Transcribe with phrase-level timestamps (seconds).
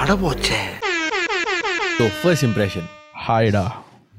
[0.00, 0.60] அட போச்சே
[1.98, 2.84] So first impression.
[3.26, 3.64] ஹாய்டா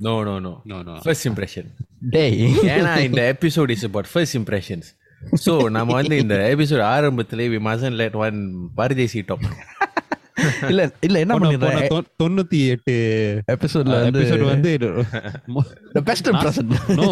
[0.05, 0.51] No, no, no.
[0.71, 0.93] No, no.
[1.05, 1.65] First impression.
[2.13, 2.37] டேய்
[2.73, 4.87] ஏன்னா இந்த episode is about first impressions
[5.43, 8.37] so நம்ம வந்து இந்த எபிசோட் ஆரம்பத்திலே வி மசன் லெட் ஒன்
[8.79, 9.45] பரதேசி டாப்
[10.69, 12.93] இல்ல இல்ல என்ன பண்ணிடுறேன் தொண்ணூத்தி எட்டு
[13.53, 14.71] எபிசோட்ல வந்து எபிசோட் வந்து
[15.95, 16.65] the best impression.
[16.99, 17.07] No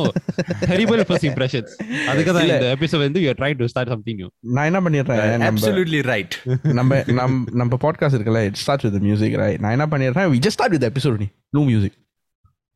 [0.66, 1.70] terrible first impressions.
[2.12, 5.24] அதுக்கு தான் இந்த எபிசோட் வந்து you are trying to start something new நான் என்ன பண்ணிடுறேன்?
[5.36, 6.36] நம்ம அப்சல்யூட்லி ரைட்
[6.74, 10.30] நம்ம நம் நம்ம பாட்காஸ்ட் இருக்குல்ல it start with music right நான் என்ன பண்ணிடுறேன்?
[10.34, 11.98] We just start with episode நீ no music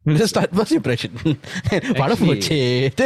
[0.06, 1.16] just start first impression
[2.22, 2.60] போச்சே.
[2.98, 3.06] தே.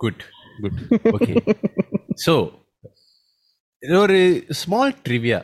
[0.00, 0.22] குட்
[0.62, 0.78] குட்
[1.14, 1.34] ஓகே
[2.26, 2.34] ஸோ
[4.01, 4.19] ஒரு
[4.61, 5.39] small trivia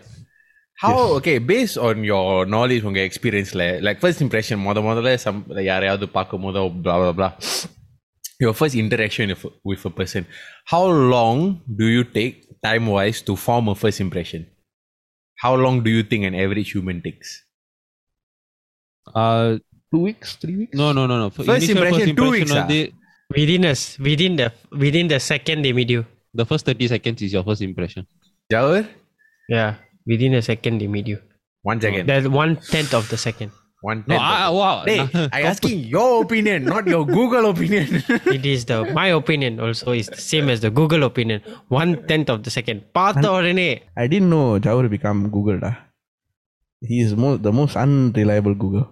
[0.80, 6.08] how okay base on your knowledge உங்கள் எக்ஸ்பீரியன்ஸில் லைக் ஃபர்ஸ்ட் இம்ப்ரெஷன் முத முதல்ல சம் யாரையாவது
[6.18, 7.32] பார்க்கும் போதோ blah blah blah
[8.44, 10.24] your first interaction with, with a person
[10.74, 10.82] how
[11.14, 11.40] long
[11.80, 12.36] do you take
[12.68, 14.42] time wise to form a first impression
[15.38, 17.31] how long do you think an average human takes
[19.94, 20.73] Two weeks, three weeks?
[20.80, 22.80] No no no no First impression, two weeks, வந்து
[23.30, 24.48] Within us, within the
[24.84, 26.03] within the second they meet you.
[26.34, 28.03] the first 30 seconds is your first impression
[28.53, 28.77] Jauh?
[28.78, 28.84] Eh?
[29.48, 29.75] Yeah,
[30.06, 31.19] within a second they meet you.
[31.62, 32.08] One second.
[32.08, 33.53] That's one tenth of the second.
[33.83, 34.09] One tenth.
[34.09, 34.84] No, I, wow.
[34.86, 35.28] Hey.
[35.33, 38.03] I asking your opinion, not your Google opinion.
[38.09, 41.42] it is the my opinion also is the same as the Google opinion.
[41.69, 42.84] One tenth of the second.
[42.94, 45.59] Path or I didn't know Jauh become Google.
[45.59, 45.75] Da.
[46.81, 48.89] He is most the most unreliable Google.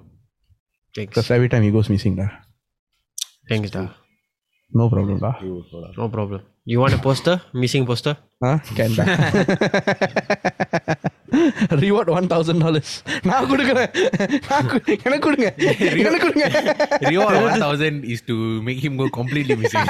[0.95, 1.11] Thanks.
[1.11, 2.17] Because every time he goes missing.
[2.17, 2.29] Da.
[3.49, 3.89] Thanks, da.
[4.73, 5.33] No problem, da.
[5.97, 6.43] No problem.
[6.68, 7.34] You want a poster?
[7.54, 8.14] Missing poster?
[8.44, 8.54] Huh?
[8.78, 9.04] Can da.
[11.82, 12.90] Reward one thousand dollars.
[13.24, 13.92] நான் கொடுக்குறேன்
[14.50, 15.48] நான் கு- எனக்கு கொடுங்க
[15.96, 16.48] எனக்கு கொடுங்க
[17.10, 18.36] Reward 1000 is to
[18.68, 19.86] make him go completely missing.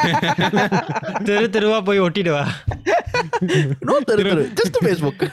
[1.23, 2.43] தெரு தெருவா போய் ஒட்டிடுவா
[3.79, 5.23] நோ தெரு தெரு just Facebook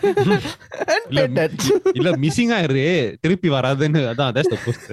[0.92, 1.56] and pay that.
[1.92, 2.86] இல்ல மிஸ்ஸிங் ஆயிரு
[3.20, 4.84] திருப்பி வராதுன்னு அதான் that's the post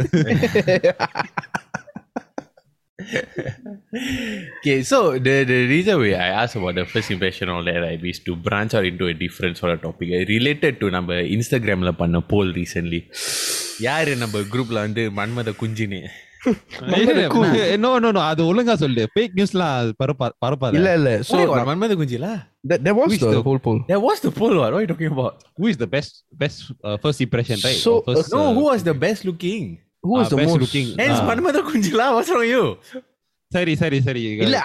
[4.59, 8.03] okay, so the, the reason why I asked about the first impression all that right,
[8.03, 10.09] is to branch out into a different sort of topic.
[10.19, 13.01] I related to நம்ம இன்ஸ்டாகிராம்ல பண்ண போல் recently
[13.87, 16.01] யாரு நம்ம குரூப்ல வந்து மன்மத குஞ்சினு
[17.83, 21.95] no no no அது ஒழுங்கா சொல்லு ஃபேக் நியூஸ்லாம் பரப்பா பரப்பாத இல்ல இல்ல So, so Manmatha
[22.01, 22.33] குஞ்சிலா
[22.69, 24.69] that, that was Which the the- whole poll That was the poll what?
[24.71, 25.35] What are you talking about?
[25.59, 26.13] who is the best
[26.43, 26.57] best
[26.87, 29.65] uh, first impression right So, Or first, No, uh, who was the best looking?
[30.04, 30.88] who was ah, the most looking.
[31.02, 32.62] ஹெல்ஸ் மன்மத குஞ்சிலா அவசரம் you
[33.50, 34.20] சரி சரி சரி.
[34.44, 34.56] இல்ல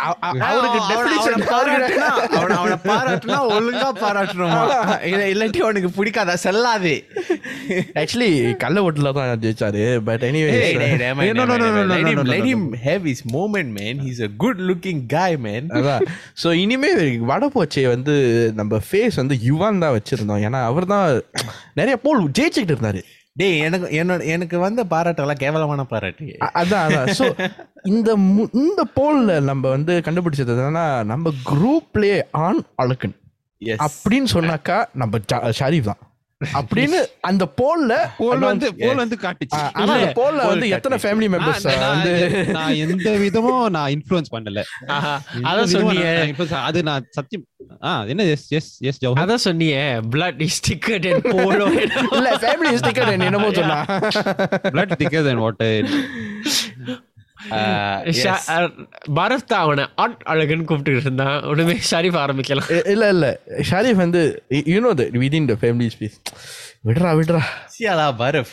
[0.47, 2.07] அவருக்கு definition பாராட்டுனா
[2.37, 4.61] அவன அவன பாராட்டுனா ஒழுங்கா பாராட்டணுமா?
[5.09, 6.35] இல்ல இல்லாட்டி உனக்கு பிடிக்காதா?
[6.45, 6.93] செல்லாது.
[8.01, 8.29] ஆக்சுவலி
[8.63, 10.55] கள்ள ஓட்டுல தான் ஜெயிச்சாரு but anyway
[11.39, 11.67] no no no
[12.87, 16.07] have his moment man is a good looking guy man அதான்.
[16.43, 16.91] சோ இனிமே
[17.31, 18.15] வடபோச்சே வந்து
[18.61, 20.43] நம்ம ஃபேஸ் வந்து யுவான் தான் வச்சிருந்தோம்.
[20.49, 21.07] ஏன்னா அவர் தான்
[21.81, 23.03] நிறைய போல் ஜெயிச்சுக்கிட்டு இருந்தாரு.
[23.39, 26.25] டேய் எனக்கு என்னோட எனக்கு வந்த பாராட்டெல்லாம் கேவலமான பாராட்டு.
[26.53, 27.07] அதான் அதான்.
[27.13, 27.25] ஸோ
[27.83, 28.09] இந்த
[28.61, 32.61] இந்த போல்ல நம்ம வந்து கண்டுபிடிச்சது என்னன்னா நம்ம குரூப்லயே ஆண்
[33.61, 33.77] Yes.
[33.85, 35.17] அப்படின்னு சொன்னாக்கா நம்ம
[35.57, 36.01] ஷரீஃப் தான்.
[36.41, 39.61] அப்படின்னு அந்த போல்ல போல் வந்து போல் வந்து காட்டுச்சு.
[39.79, 42.13] ஆனா போல்ல வந்து எத்தனை ஃபேமிலி மெம்பர்ஸ் வந்து
[42.57, 44.61] நான் எந்த விதமும் நான் இன்ஃப்ளூயன்ஸ் பண்ணல.
[45.49, 46.11] அத சொன்னியே
[46.61, 47.45] அது நான் சத்தியம்
[48.11, 49.83] என்ன எஸ் எஸ் எஸ் ஜவஹர் அத சொன்னியே
[50.13, 51.67] பிளட் இஸ் திக்கர் தென் போலோ
[52.17, 53.79] இல்ல ஃபேமிலி இஸ் திக்கர் தென் என்னமோ சொன்னா.
[54.69, 55.89] பிளட் திக்கர் தென் வாட்டர்
[59.15, 62.69] பரத் அவனை ஆட் அழகுன்னு கூப்பிட்டு இருந்தான் உடனே ஷரீஃப் ஆரம்பிக்கலாம்.
[62.93, 63.27] இல்ல இல்ல.
[63.69, 64.21] ஷரீஃப் வந்து
[64.73, 66.17] you know the within the family space
[66.87, 67.41] விடுறா விடுறா.
[67.73, 68.51] சியாலா பரஃப்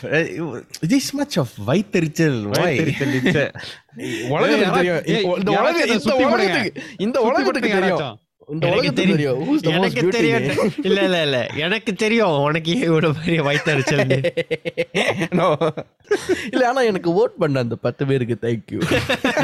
[0.89, 2.39] this much of வைத்தறிச்சல்.
[2.47, 2.63] இப்போ
[3.21, 3.41] இந்த.
[5.57, 8.17] உலகத்துக்கு இந்த உலகத்துக்கு தெரியும்.
[8.49, 9.61] எனக்கு தெரியும்.
[9.63, 10.43] எனக்கு தெரியும்?
[10.81, 11.37] இல்ல இல்ல இல்ல.
[11.55, 12.39] எனக்கு தெரியும்.
[12.39, 14.13] உனக்கு ஏன் இவ்வளவு பெரிய வயிற்றுச்சல்.
[16.51, 17.59] இல்ல ஆனா எனக்கு ஓட் பண்ண.
[17.59, 18.79] அந்த பத்து பேருக்கு தேங்க்யூ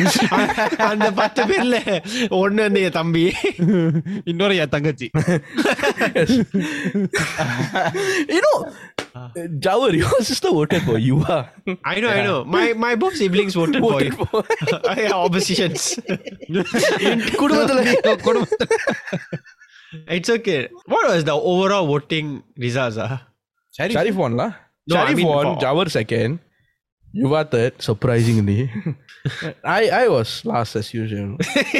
[0.91, 1.78] அந்த பத்து பேர்ல
[2.38, 3.26] ஒண்ணு வந்து என் தம்பி.
[4.26, 5.09] இன்னொரு என் தங்கச்சி.
[9.16, 11.20] Jawar, your sister voted for you.
[11.20, 11.46] Huh?
[11.86, 12.16] I know, yeah.
[12.16, 12.44] I know.
[12.44, 14.26] My my both siblings voted, voted for you.
[14.26, 14.44] For...
[14.98, 16.00] yeah, oppositions.
[20.08, 20.70] it's okay.
[20.86, 22.98] What was the overall voting results?
[22.98, 23.20] Huh?
[23.72, 24.56] Sharif, Sharif won, lah.
[24.88, 25.62] No, Sharif I mean, won, for...
[25.62, 26.40] Jawar second,
[27.14, 28.72] You third, surprisingly.
[29.64, 31.29] I I was last as usual.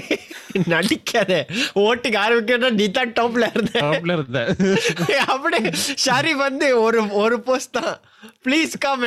[0.72, 1.32] நடிக்காத.
[1.76, 3.80] ஓட்டுக்கு ஆரம்பிக்கணும் நீ தான் டாப்ல இருந்த.
[3.80, 4.40] டாப்ல இருந்த.
[5.26, 5.72] அப்படியே
[6.06, 8.00] ஷாரி வந்து ஒரு ஒரு போஸ்ட் தான்.
[8.46, 9.04] Please come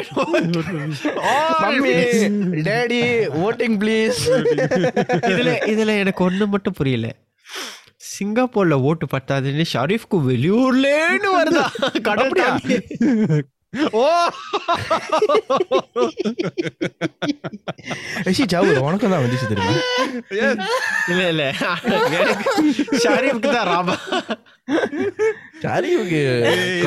[1.63, 1.95] Mummy,
[2.69, 3.03] daddy,
[3.37, 4.21] voting please.
[5.33, 7.15] இதுல இதுல எனக்கு ஒண்ணு மட்டும் புரியல.
[8.11, 11.67] சிங்கப்பூர்ல ஓட்டு பத்தாதுன்னு ஷரீஃப்க்கு வெளியூர்லேன்னு வருதா?
[12.01, 12.35] கடல்
[13.76, 13.88] தாண்டி.
[14.00, 14.04] ஓ
[18.28, 19.76] Actually, ஜாவு உனக்கும் தான் வந்துச்சு தெரியுமா
[21.12, 21.44] இல்ல இல்ல
[22.18, 22.50] எனக்கு
[23.06, 23.96] ஷரீஃப்க்கு தான் Rafah
[25.66, 26.22] சாரிவுக்கு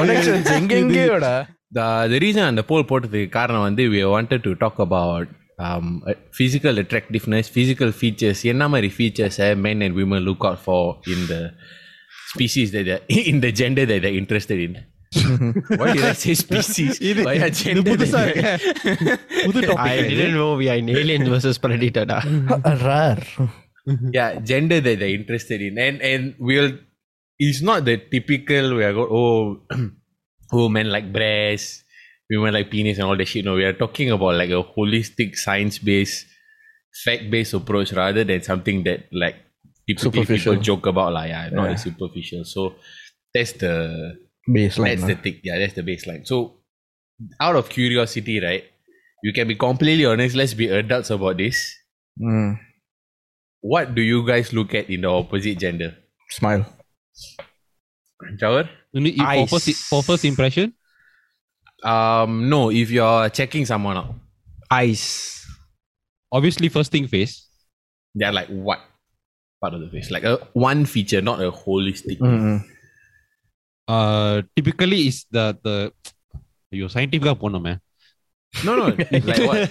[0.00, 1.34] connections எங்கெங்கேயோடா
[1.76, 5.26] The the reason அந்த poll போட்டதுக்கு காரணம் வந்து we wanted to talk about
[5.58, 8.46] um, uh, physical attractiveness, physical features.
[8.52, 10.82] என்ன மாதிரி features eh, men and women look out for
[11.14, 11.40] in the
[12.32, 13.52] species that they're, in the
[15.13, 15.73] Mm-hmm.
[15.75, 16.33] what did I say?
[16.35, 17.01] Species.
[17.01, 17.91] It, Why I gender?
[19.77, 22.05] I didn't know we are in Alien versus Predator.
[22.05, 22.21] Da.
[22.85, 23.17] Rar.
[24.13, 26.77] yeah, gender that they're interested in, and and we'll.
[27.39, 29.61] It's not the typical we are go oh,
[30.51, 31.83] oh men like breasts,
[32.29, 33.45] women like penis and all that shit.
[33.45, 36.27] No, we are talking about like a holistic science based,
[37.03, 39.37] fact based approach rather than something that like
[39.87, 41.75] people, people joke about like yeah, not yeah.
[41.77, 42.43] superficial.
[42.43, 42.75] So
[43.33, 44.97] that's the baseline.
[44.97, 45.07] That's huh?
[45.07, 45.39] the thing.
[45.43, 46.25] Yeah, that's the baseline.
[46.27, 46.57] So,
[47.39, 48.63] out of curiosity, right?
[49.23, 50.35] You can be completely honest.
[50.35, 51.75] Let's be adults about this.
[52.19, 52.59] Mm.
[53.61, 55.95] What do you guys look at in the opposite gender?
[56.29, 56.65] Smile.
[58.39, 58.69] Jawar?
[58.93, 60.73] Purpose, First impression?
[61.83, 62.71] Um, no.
[62.71, 64.15] If you're checking someone out,
[64.71, 65.45] eyes.
[66.31, 67.47] Obviously, first thing face.
[68.15, 68.79] They're like what
[69.61, 70.09] part of the face?
[70.11, 72.19] Like a one feature, not a holistic.
[72.19, 72.75] Mm-hmm
[73.88, 75.76] uh typically is the the
[76.72, 77.74] ஐயோ சயின்டிஃபிக்கா போனோமே
[78.54, 78.84] No, no,
[79.28, 79.62] like what?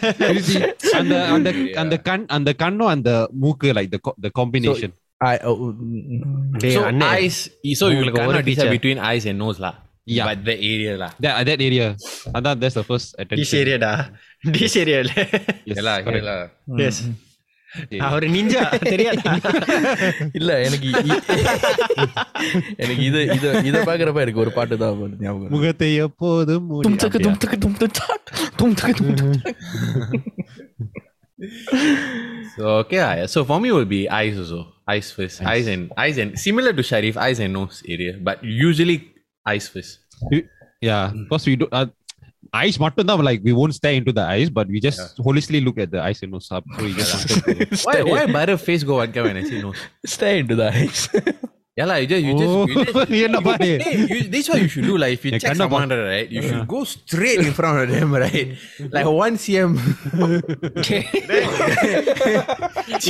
[0.99, 1.77] அந்த அந்த Yeah.
[1.81, 3.09] அந்த கண் அந்த கண்ணும் அந்த
[3.43, 4.91] மூக்கு like the co- the combination
[5.21, 5.33] ஐ
[6.63, 7.37] டேய் so அண்ணே eyes,
[7.79, 8.75] so you உங்களுக்கு ஒரு cannot decide feature.
[8.77, 9.73] between eyes and nose lah.
[10.07, 10.25] Yeah.
[10.29, 11.09] But the area lah.
[11.25, 11.85] that that area
[12.37, 13.91] அதான் that's the first dish attention ஏரியாடா
[14.57, 15.11] dish ஏரியால
[15.69, 16.25] Yes, Yeah lah, correct.
[16.29, 16.41] yeah
[16.73, 16.83] lah.
[16.87, 16.99] S
[18.07, 19.31] அவர் ninja தெரியாதா
[20.33, 21.21] இல்ல எனக்கு இ-
[22.77, 25.53] எனக்கு இது இது இத பாக்குறப்ப எனக்கு ஒரு பாட்டு தான் வருது ஞாபகம் வருது.
[25.55, 27.31] முகத்தை எப்போதும் மூடி- தும் தக்கு அப்படியா?
[27.31, 29.53] தும் தக்கு தும் தக்கு சாட், தும் தக்கு தும் தக்கு
[32.53, 33.25] So okay, ah, yeah.
[33.27, 34.59] so for me it will be eyes also.
[34.87, 35.41] Eyes first.
[35.43, 38.97] Eyes and eyes and similar to Sharif, eyes and nose area, but usually
[39.45, 39.93] eyes first.
[40.81, 41.87] yeah because we do uh,
[42.59, 45.77] eyes மட்டும் தான் like we won't stare into the eyes but we just holistically look
[45.85, 49.13] at the eyes and nose up so we just Why why butter face go one
[49.27, 49.81] when I say nose?
[50.17, 51.01] Stay into the eyes.
[51.77, 54.49] Yeah lah, you just you just, you just Oh, என்ன பாரு Hey, you, this is
[54.49, 54.95] what you should do.
[55.03, 57.87] Like, if you Yeah, check kanna someone, right, you should go straight in front of
[57.93, 58.49] them, right?
[58.95, 59.71] Like one cm.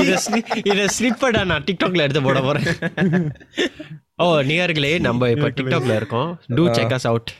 [0.01, 2.69] இத ஸ்னி- இத ஸ்னிப்படா நான் டிக்டாக்ல எடுத்து போட போறேன்
[4.23, 7.31] ஓ நேயர்களே நம்ம இப்ப டிக்டாக்ல இருக்கோம் டூ செக் அஸ் அவுட்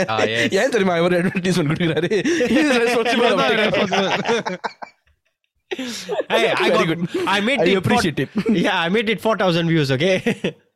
[0.00, 0.46] ஏன் Ah, yes.
[0.60, 2.10] ஏன் தெரியுமா இவர் அட்வர்டைஸ்மெண்ட் கொடுக்குறாரு
[2.52, 3.74] He is responsible about it.
[6.32, 7.02] hey i Very got good.
[7.34, 8.30] i made I it appreciate it.
[8.64, 10.14] yeah i made it 4000 views okay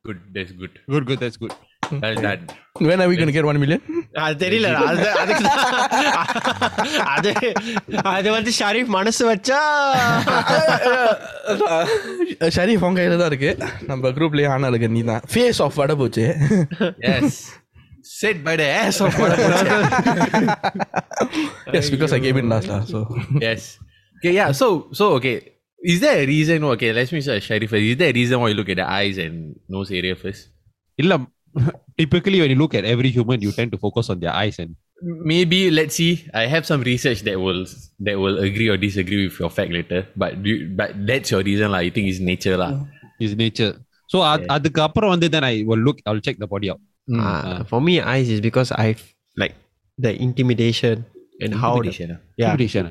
[0.05, 0.75] Good, that's good.
[0.95, 1.55] good good that's good
[2.03, 2.43] Well done.
[2.89, 3.81] When are we going to get 1 million?
[4.25, 5.59] அது தெரியல அது அதுக்கு தான்.
[7.15, 7.33] அது
[8.13, 9.61] அது வந்து ஷரீஃப் மனசு வச்சா
[12.57, 13.51] ஷரீஃப் உங்க கையில தான் இருக்கு
[13.91, 16.27] நம்ம குரூப்லயே ஆனா இருக்கு நீ தான் ஃபேஸ் ஆஃப் வட போச்சு
[17.09, 17.29] Yes.
[18.15, 19.39] Said by the ass of what
[21.79, 23.01] S because I came it last so
[23.47, 23.63] Yes.
[24.17, 24.51] Okay, yeah.
[24.59, 24.67] So,
[24.99, 25.37] so okay.
[25.93, 26.65] Is there a reason?
[26.75, 27.71] Okay, let's me say Sharif.
[27.71, 27.83] first.
[27.83, 29.35] Is there a reason why you look at the eyes and
[29.69, 30.43] nose area first?
[31.03, 31.15] இல்ல
[32.01, 34.73] typically when you look at every human you tend to focus on their eyes and
[35.31, 36.13] Maybe let's see.
[36.33, 37.63] I have some research that will
[38.07, 40.01] that will agree or disagree with your fact later.
[40.23, 41.81] But do, but that's your reason lah.
[41.87, 42.71] You think it's nature lah.
[43.23, 43.73] his nature
[44.13, 46.83] so அ- அதுக்கு அப்புறம் வந்து then I will look I'll check the body out
[47.25, 48.87] Uh, for me eyes is because i
[49.43, 49.55] like
[50.05, 50.95] the intimidation
[51.45, 52.19] and how the, Intimidation, ah.
[52.43, 52.85] yeah Intimidation.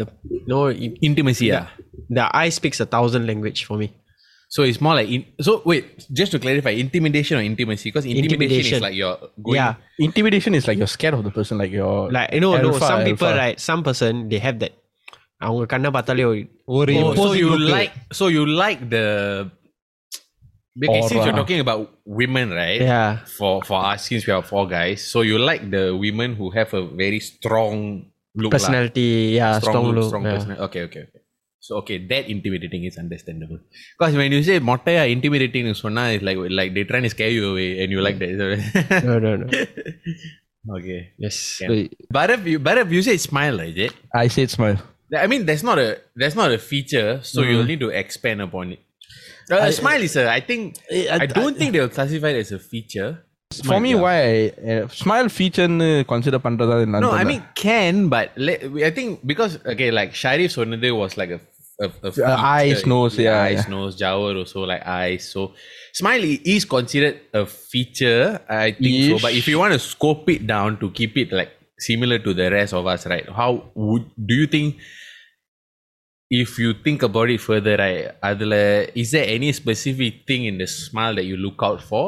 [0.00, 0.04] the,
[0.52, 1.66] no i- Intimacy, ah.
[2.18, 3.88] the eye speaks a thousand language for me
[4.54, 5.52] So it's more like in, so.
[5.70, 5.84] Wait,
[6.18, 7.86] just to clarify, intimidation or intimacy?
[7.90, 8.76] Because intimidation, Intimidation.
[8.78, 9.16] is like you're
[9.46, 9.56] going.
[9.60, 9.72] yeah
[10.06, 12.86] intimidation is like you're scared of the person like you're like you know no Alpha,
[12.92, 13.40] some people alpha.
[13.42, 14.74] right some person they have that
[15.46, 16.38] அவங்க கண்ணை பார்த்தாலே ஒரு
[16.76, 17.74] ஒரு Oh, so imposing you look.
[17.78, 19.04] like so you like the
[20.82, 21.42] because since you're Aura.
[21.42, 22.80] talking about women, right?
[22.92, 26.46] yeah For for us, since we are four guys, so you like the women who
[26.58, 27.76] have a very strong
[28.35, 29.37] look personality, la.
[29.37, 30.33] yeah, strong, strong look, strong yeah.
[30.33, 30.63] personality.
[30.63, 31.21] Okay, okay, okay.
[31.61, 33.59] So okay, that intimidating is understandable.
[33.97, 37.51] Because when you say Mottaya intimidating is it's like like they trying to scare you
[37.51, 39.03] away and you like that.
[39.05, 39.45] no, no, no.
[40.77, 41.13] okay.
[41.19, 41.61] Yes.
[41.61, 41.67] Yeah.
[41.67, 43.93] So, but if you but if you say smile, is it?
[44.13, 44.81] I say smile.
[45.15, 47.51] I mean that's not a that's not a feature, so mm.
[47.51, 48.79] you'll need to expand upon it.
[49.51, 52.39] Uh, I, smile is a I think I, I, I don't think they'll classify it
[52.39, 53.23] as a feature.
[53.68, 55.68] For me, why I, uh, smile feature
[56.12, 60.90] consider பண்றதா No, I mean can, but le- I think because okay, like Sharif Sonade
[61.00, 61.40] was like a,
[61.86, 62.34] a, a feature.
[62.54, 63.70] eyes, nose, yeah, eyes, yeah.
[63.74, 63.94] nose.
[64.02, 65.22] Jawar also like eyes.
[65.34, 65.40] So
[66.00, 68.40] smile i- is considered a feature.
[68.48, 69.18] I think so.
[69.26, 71.52] But if you want to scope it down to keep it like
[71.88, 73.26] similar to the rest of us, right?
[73.40, 74.76] How would do you think?
[76.28, 80.66] If you think about it further, right, adula, is there any specific thing in the
[80.66, 82.06] smile that you look out for?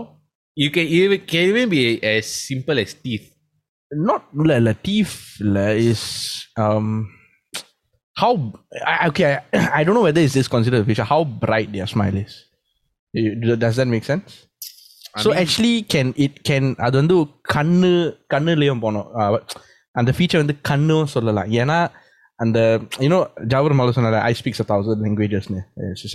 [0.57, 1.83] You can even can even be
[2.15, 3.27] as simple as teeth.
[4.09, 5.59] not இல்ல இல்ல teeth இல்ல
[5.91, 6.01] is
[6.65, 6.89] um
[8.17, 8.31] how
[8.93, 9.39] I, okay I,
[9.79, 12.33] I don't know whether is this considered a feature how bright their smile is
[13.15, 14.31] You- does that make sense
[15.23, 17.17] so actually can it can அது வந்து
[17.55, 17.93] கண்ணு
[18.35, 19.09] கண்ணுலயும் போனோம்
[20.01, 21.79] அந்த feature வந்து கண்ணும் சொல்லலாம் ஏன்னா
[22.45, 22.59] அந்த
[23.05, 23.19] யூனோ
[23.53, 25.61] ஜாவர் மாலு சொன்னால ஐ ஸ்பீக்ஸ் அ தௌசண்ட் லாங்குவேஜஸ்னு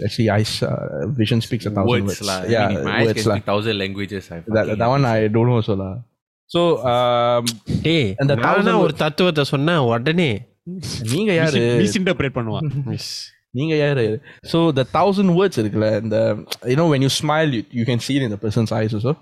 [0.08, 0.54] actually ice
[1.22, 2.38] vision speaks a thousand words lah.
[2.44, 3.36] I mean, if my eyes words can lah.
[3.38, 4.24] speak thousand languages.
[4.32, 5.94] I that, fucking that one I don't know so lah
[6.52, 7.44] so um,
[7.86, 10.32] டேய் அந்த நான் thousand ஒரு தத்துவத்தை சொன்னா உடனே
[11.14, 12.68] நீங்க யாரு misinterpret பண்ணுவான்
[13.60, 14.06] நீங்க யாரு
[14.52, 16.18] so the thousand words இருக்குல்ல இந்த
[16.72, 19.14] you know when you smile you, you can see it in the person's eyes also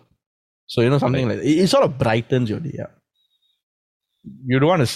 [0.69, 2.91] so you know something like it, it sort of brightens your day yeah
[4.49, 4.91] you don't want to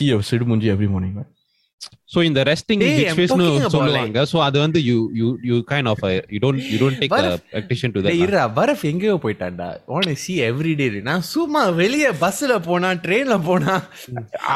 [2.12, 2.82] so இந்த resting
[3.14, 4.22] about சொல்லுவாங்க.
[4.32, 7.14] So அது வந்து you you you kind of you don't you don't take
[7.52, 9.68] addition to that இருடா பரஃப் எங்கேயோ போயிட்டான்டா.
[9.88, 10.88] Want see every day.
[11.02, 13.74] நான் சும்மா வெளிய பஸ்ல போனா ட்ரெயின்ல போனா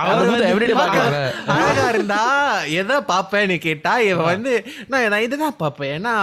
[0.00, 0.44] அவர் வந்து
[0.74, 1.20] பார்க்க பார்க்கறாங்க.
[1.46, 2.20] அழகா இருந்தா
[2.74, 4.54] எதை பாப்பேன்னு கேட்டா இவன் வந்து
[4.88, 6.14] நான் நான் இதுதான் பாப்பேன் ஏன்னா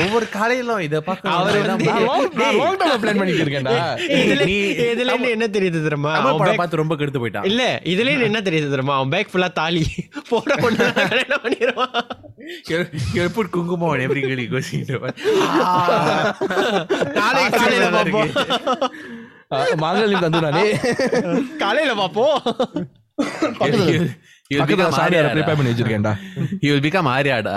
[0.00, 1.88] ஒவ்வொரு காலையிலும் இதை பார்க்க அவர் வந்து-
[2.34, 3.76] நான் long term plan பண்ணிட்டு இருக்கேன்டா.
[4.20, 6.12] இதுல நீ- இதுல இருந்து என்ன தெரியுது தெரியுமா?
[6.26, 7.44] அவன் பார்த்து ரொம்ப கெடுத்து போயிட்டான்.
[7.44, 8.96] இல்ல இதுல இருந்து என்ன தெரியுது தெரியுமா?
[8.96, 9.84] அவன் பேக் ஃபுல்லா தாலி
[10.28, 11.95] போற ஒண்ணு கல்யாணம் பண்ணிடுவான்
[13.15, 14.97] You put குங்குமம் on every girl he goes into.
[17.19, 18.31] நாளைக்கு காலையில பாப்போம்
[19.83, 20.65] மாங்கல்யம் தந்து நானே
[21.63, 22.35] காலையில பாப்போம்
[23.61, 24.09] He'll-
[24.49, 25.33] he'll பக்கத்துல become சாரியார ஆர்யாடா.
[25.35, 26.13] ப்ரிப்பேர் பண்ணி வச்சிருக்கேன்டா
[26.61, 27.55] He will become ஆர்யாடா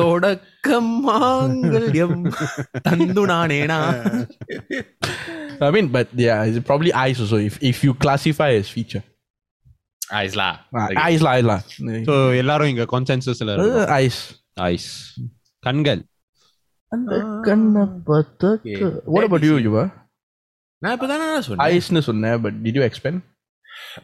[0.00, 2.18] தொடக்கம் மாங்கல்யம்
[2.88, 3.78] தந்து நானேனா
[5.66, 9.02] I mean but yeah it's probably eyes also if if you classify as feature
[10.22, 10.46] ஐஸ்லா
[10.80, 11.58] Ah, eyes lah eyes lah
[12.08, 14.18] so எல்லாரும் இங்க கான்சென்சஸ்ல Uh, இருக்கோம் eyes
[14.70, 14.88] ஐஸ்
[15.66, 16.02] கண்கள்
[16.92, 17.14] அந்த
[17.48, 18.88] கண்ணை பார்த்த Okay.
[19.14, 19.84] what about you Yuva
[20.82, 23.18] நான் இப்பதானே சொன்னேன் eyesனு சொன்னேன் but did you expand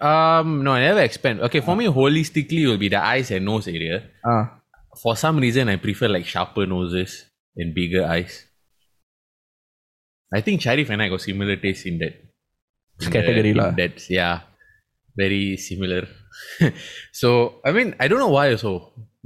[0.08, 1.36] Um, no, I never expand.
[1.46, 3.96] Okay, for me, holistically, it will be the eyes and nose area.
[4.32, 4.44] ah
[5.02, 7.10] For some reason, I prefer like sharper noses
[7.56, 8.34] and bigger eyes.
[10.32, 12.14] I think Sharif and I got similar taste in that.
[12.14, 13.68] in the- Category in lah.
[13.80, 14.36] That's yeah,
[15.22, 16.02] very similar.
[17.20, 17.28] so
[17.64, 18.72] I mean, I don't know why also.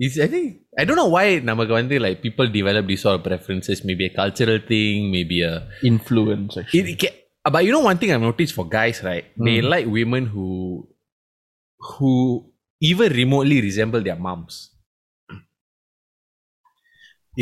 [0.04, 0.46] It's, I think
[0.80, 3.78] I don't know why நமக்கு வந்து like people develop these sort of preferences.
[3.88, 5.54] Maybe a cultural thing, maybe a
[5.92, 6.80] influence actually.
[6.80, 7.16] it, it ca-
[7.54, 9.26] but you know one thing I've noticed for guys, right?
[9.46, 10.46] They like women who
[11.90, 12.12] who
[12.90, 14.54] even remotely resemble their moms.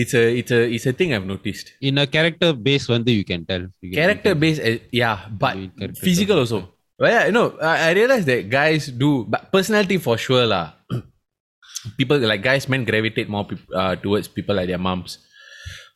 [0.01, 1.69] It's a it's a it's a thing I've noticed.
[1.89, 3.65] In a character base வந்து you can tell
[4.01, 6.61] Character based, uh, yeah, but Maybe character physical also.
[6.99, 10.65] Well, yeah, you know, I, I realize that guys do, but personality for sure lah.
[11.97, 15.19] people like guys, men gravitate more peop- uh, towards people like their moms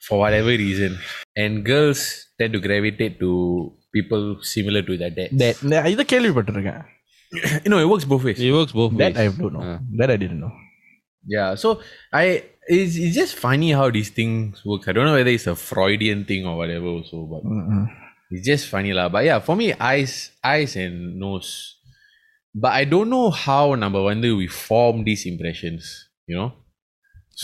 [0.07, 0.99] for whatever reason,
[1.37, 2.03] and girls
[2.39, 3.31] tend to gravitate to
[3.93, 5.35] people similar to their dads.
[5.43, 6.83] that நான் இதை கேள்விப்பட்டிருக்கேன்
[7.65, 8.41] you know, it works both ways.
[8.49, 9.21] It works both that ways.
[9.23, 9.79] I don't know Ah.
[10.01, 10.55] that I didn't know
[11.35, 11.51] Yeah.
[11.63, 11.69] So
[12.21, 12.25] I,
[12.77, 14.85] it's, it's just funny how these things work.
[14.89, 16.89] I don't know whether it's a Freudian thing or whatever.
[16.97, 17.85] Also, but Mm-mm.
[18.31, 19.09] it's just funny lah.
[19.09, 21.51] But yeah, for me, eyes, eyes and nose.
[22.55, 26.09] But I don't know how number one we form these impressions.
[26.27, 26.51] You know.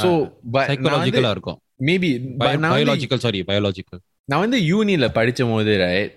[0.00, 0.08] So,
[0.54, 1.58] but சைக்காலஜிக்கலா இருக்கும்
[1.88, 2.08] maybe
[2.40, 6.10] but now biological sorry biological நான் வந்து யூனியில் படித்த போது right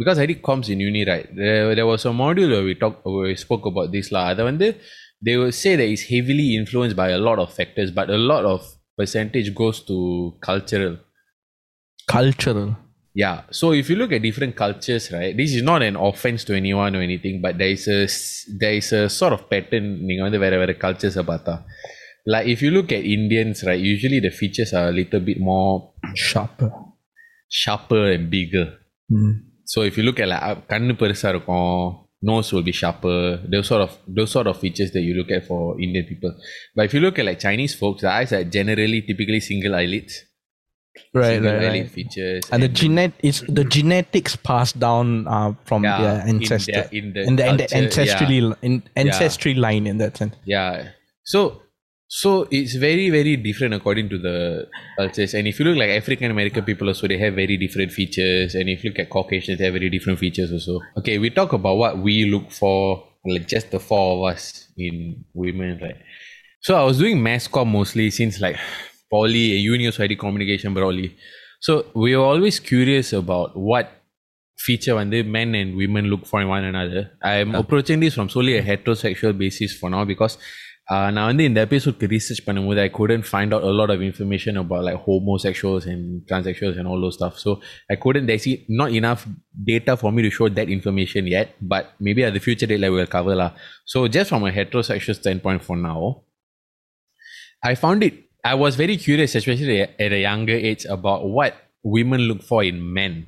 [0.00, 1.30] because I D comes in uni right
[1.78, 4.68] there was a module where we talk where we spoke about this lah அதை வந்து
[5.26, 8.44] they will say that it's heavily influenced by a lot of factors but a lot
[8.54, 8.60] of
[9.00, 9.96] percentage goes to
[10.48, 10.94] cultural
[12.16, 12.68] cultural
[13.22, 16.52] yeah so if you look at different cultures right this is not an offense to
[16.60, 20.22] anyone or anything but there is a s- there is a sort of pattern நீங்க
[20.26, 21.54] வந்து வேற வேற cultures பார்த்தா
[22.32, 25.70] like if you look at Indians right usually the features are a little bit more
[26.28, 26.70] sharper
[27.62, 28.68] sharper and bigger
[29.16, 29.32] mm.
[29.72, 31.76] So if you look at like uh, கண்ணு பெருசா இருக்கும்
[32.28, 33.14] nose will be sharper
[33.52, 36.32] those sort of those sort of features that you look at for Indian people
[36.76, 40.14] but if you look at like Chinese folks the eyes are generally typically single eyelids
[41.13, 41.91] right right, right.
[41.91, 47.13] features and the genet is the genetics passed down uh, from Yeah, their ancestor in
[47.13, 50.89] the in the, in the culture, ancestry in ancestry line in that sense yeah
[51.23, 51.61] so
[52.09, 55.33] So it's very, very different according to the cultures.
[55.33, 58.55] And if you look like African American people also, they have very different features.
[58.55, 60.79] And if you look at Caucasians, they have very different features also.
[60.97, 65.25] Okay, we talk about what we look for, like just the four of us in
[65.33, 65.97] women, right?
[66.61, 68.57] So I was doing mass mostly since like
[69.10, 71.16] poly, uni also I did communication broadly.
[71.60, 73.90] So we were always curious about what
[74.58, 77.12] feature when the men and women look for in one another.
[77.22, 80.38] I'm approaching this from solely a heterosexual basis for now because
[80.90, 84.54] uh, நான் வந்து இந்த எபிசோட்க்கு research பண்ணும்போது ஐ couldn't find out a lot of information
[84.62, 87.34] about like homosexuals and transsexuals and all those stuff.
[87.44, 87.50] So
[87.92, 89.20] I couldn't there's e- not enough
[89.70, 91.54] data for me to show that information yet.
[91.72, 93.50] But maybe at the future date like we'll cover lah.
[93.92, 96.00] So just from a heterosexual standpoint for now,
[98.46, 98.60] I found it.
[98.60, 102.92] I was very curious, especially at a younger age, about what women look for in
[102.92, 103.26] men.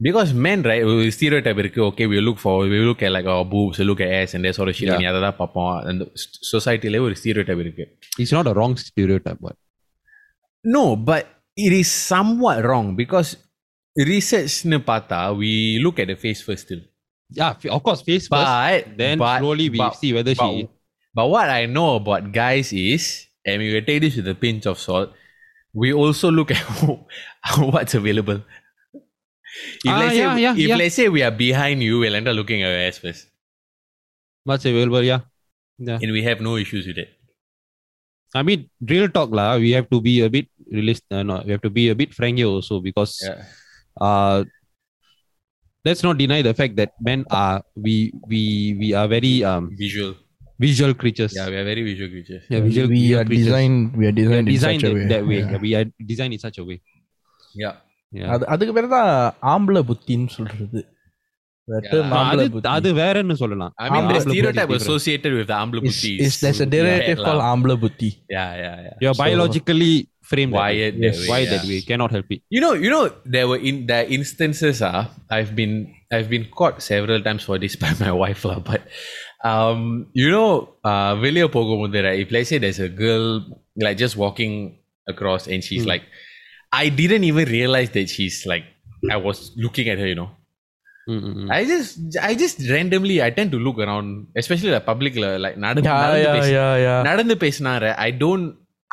[0.00, 3.44] Because men, right, we stereotype இருக்கு, okay, we look for, we look at like our
[3.44, 4.88] boobs, we look at ass and that sort of shit.
[4.88, 4.98] Yeah.
[4.98, 5.84] நீ அதை தான் பார்ப்போம்.
[5.84, 6.12] அந்த
[6.52, 7.98] சொசைட்டிலே ஒரு stereotype இருக்கு.
[8.18, 9.56] It's not a wrong stereotype, but
[10.62, 13.36] No, but it is somewhat wrong because
[13.94, 16.80] research-னு பார்த்தா, we look at the face first still.
[17.36, 18.28] yeah, f- of course, face first.
[18.28, 20.68] But, Then but, slowly we but, see whether but, she.
[21.14, 24.65] but what I know about guys is, and we will take this with a pinch
[24.67, 25.13] of salt,
[25.73, 26.59] we also look at
[27.57, 28.41] what's available.
[29.83, 30.75] If, Ah, let's, say, yeah, yeah, if yeah.
[30.75, 33.27] let's say we are behind you, we'll end up looking at your ass first.
[34.43, 35.21] What's available, yeah.
[35.79, 35.99] Yeah.
[36.01, 37.09] And we have no issues with it.
[38.35, 39.57] I mean, real talk, lah.
[39.57, 41.03] We have to be a bit realist.
[41.09, 43.45] Uh, no, we have to be a bit frank here also because Yeah.
[44.01, 44.43] uh,
[45.85, 50.15] let's not deny the fact that men are we we we are very um Visual
[50.58, 51.32] visual creatures.
[51.36, 52.42] Yeah, we are very visual creatures.
[52.48, 53.46] Yeah, visual, we visual are creatures.
[53.46, 55.02] designed we are We are designed, designed in such a way.
[55.02, 55.38] that, that way.
[55.42, 55.52] Yeah.
[55.52, 56.78] Yeah, We are designed in such a way.
[57.62, 57.74] Yeah.
[58.18, 58.28] Yeah.
[58.34, 59.10] அது அதுக்கு பேர் தான்
[59.54, 60.80] ஆம்பளை புத்தின்னு சொல்றது
[61.68, 61.90] The Yeah.
[61.90, 62.68] term No, ஆம்பளை அது புத்தி.
[62.76, 64.86] அது வேறன்னு சொல்லலாம் I mean, the ஆம்பளை புத்தி stereotype different.
[64.86, 68.74] associated with the Ambla It's, Buddhi it's, there's a derivative called ஆம்பளை புத்தி Yeah, yeah,
[68.86, 68.96] yeah.
[69.04, 69.92] You're So- biologically
[70.30, 70.74] framed that way.
[70.80, 71.20] Wired that Yes.
[71.20, 71.28] way.
[71.32, 71.54] Wired yeah.
[71.54, 71.78] that way.
[71.90, 72.40] Cannot help it.
[72.56, 73.02] You know, you know,
[73.36, 74.80] there were in the instances.
[74.90, 75.02] Ah,
[75.36, 75.74] I've been
[76.16, 78.58] I've been caught several times for this by my wife, lah.
[78.70, 78.82] But
[79.50, 79.80] um,
[80.20, 80.48] you know,
[80.90, 82.18] uh, வெளிய போகும்போது, right?
[82.24, 83.24] If let's say there's a girl
[83.86, 84.54] like just walking
[85.06, 85.92] across and she's Hmm.
[85.92, 86.04] like,
[86.72, 88.66] I didn't even realize that she's like,
[89.10, 90.30] I was looking at her, you know.
[91.10, 91.48] Mm, mm, mm.
[91.56, 91.92] I just
[92.28, 94.08] I just randomly I tend to look around,
[94.42, 96.98] especially like public, lah, like நடந்து Yeah, நடந்து yeah, பேச- yeah, yeah.
[97.08, 97.72] நடந்து பேசினா
[98.06, 98.46] I don't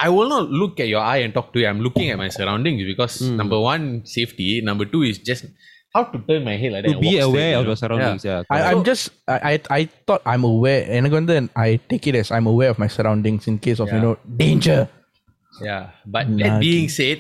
[0.05, 1.67] I will not look at your eye and talk to you.
[1.71, 3.35] I'm looking at my surroundings because Mm.
[3.41, 3.83] number one,
[4.17, 4.49] safety.
[4.69, 5.45] Number two is just
[5.93, 6.97] how to turn my head like To that.
[6.97, 7.69] and be walk straight, aware you of know?
[7.71, 8.23] your surroundings.
[8.29, 8.39] Yeah.
[8.41, 8.67] I, correct.
[8.71, 11.35] I'm just I, I I thought I'm aware எனக்கு வந்து
[11.65, 14.05] I take it as I'm aware of my surroundings in case of you Yeah.
[14.05, 14.79] know danger.
[14.83, 15.67] Yeah.
[15.69, 15.83] yeah.
[16.15, 17.19] But that Nah, being said,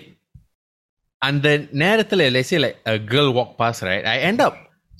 [1.21, 1.47] அந்த
[1.83, 4.05] நேரத்துல let's say like a girl walk past, right?
[4.13, 4.53] I end up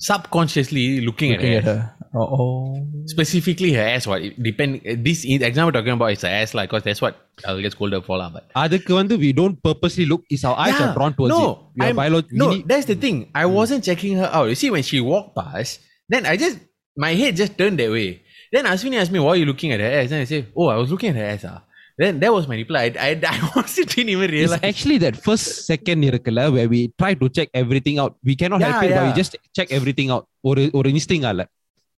[0.08, 1.80] subconsciously looking, Looking at at her.
[2.14, 2.14] her.
[2.22, 2.76] Oh, oh.
[3.14, 4.06] Specifically her ass.
[4.10, 4.70] What it depend?
[5.08, 7.14] This example talking about is her ass, like, because that's what
[7.46, 8.28] I'll get scolded for, lah.
[8.36, 10.84] But அதுக்கு வந்து we don't purposely look is our eyes Yeah.
[10.86, 11.56] are drawn towards no, it.
[11.76, 13.18] We are I'm- biolo- we no, need- that's the thing.
[13.42, 14.48] I wasn't checking her out.
[14.52, 15.72] You see, when she walked past,
[16.14, 16.58] then I just
[17.06, 18.08] my head just turned that way.
[18.54, 20.68] Then Aswini asked me, "Why are you looking at her ass?" Then I say, "Oh,
[20.74, 21.58] I was looking at her ass." Ah.
[22.02, 22.80] Then that was my reply.
[22.86, 24.62] I, I, I honestly didn't even It's realize.
[24.68, 28.12] actually that first second இருக்குல்ல where we try to check everything out.
[28.28, 29.18] We cannot help Yeah, it, but we yeah.
[29.20, 30.24] just check everything out.
[30.50, 31.44] ஒரு ஒரு instinct ஆல.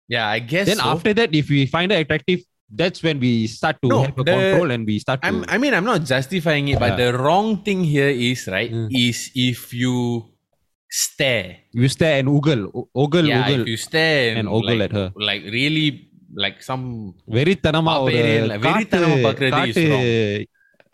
[0.08, 0.66] yeah, I guess.
[0.66, 0.88] Then so.
[0.88, 2.40] after that, if we find her attractive,
[2.70, 5.22] that's when we start to no, have a control and we start.
[5.22, 6.84] To, i mean, I'm not justifying it, yeah.
[6.84, 8.88] but the wrong thing here is right mm.
[8.92, 10.24] is if you
[10.90, 13.60] stare, you stare and ogle, ogle, yeah, ogle.
[13.62, 18.00] If you stare and, and ogle like, at her, like really, like some very tanama
[18.00, 20.46] or like, very tanama kaate, is wrong.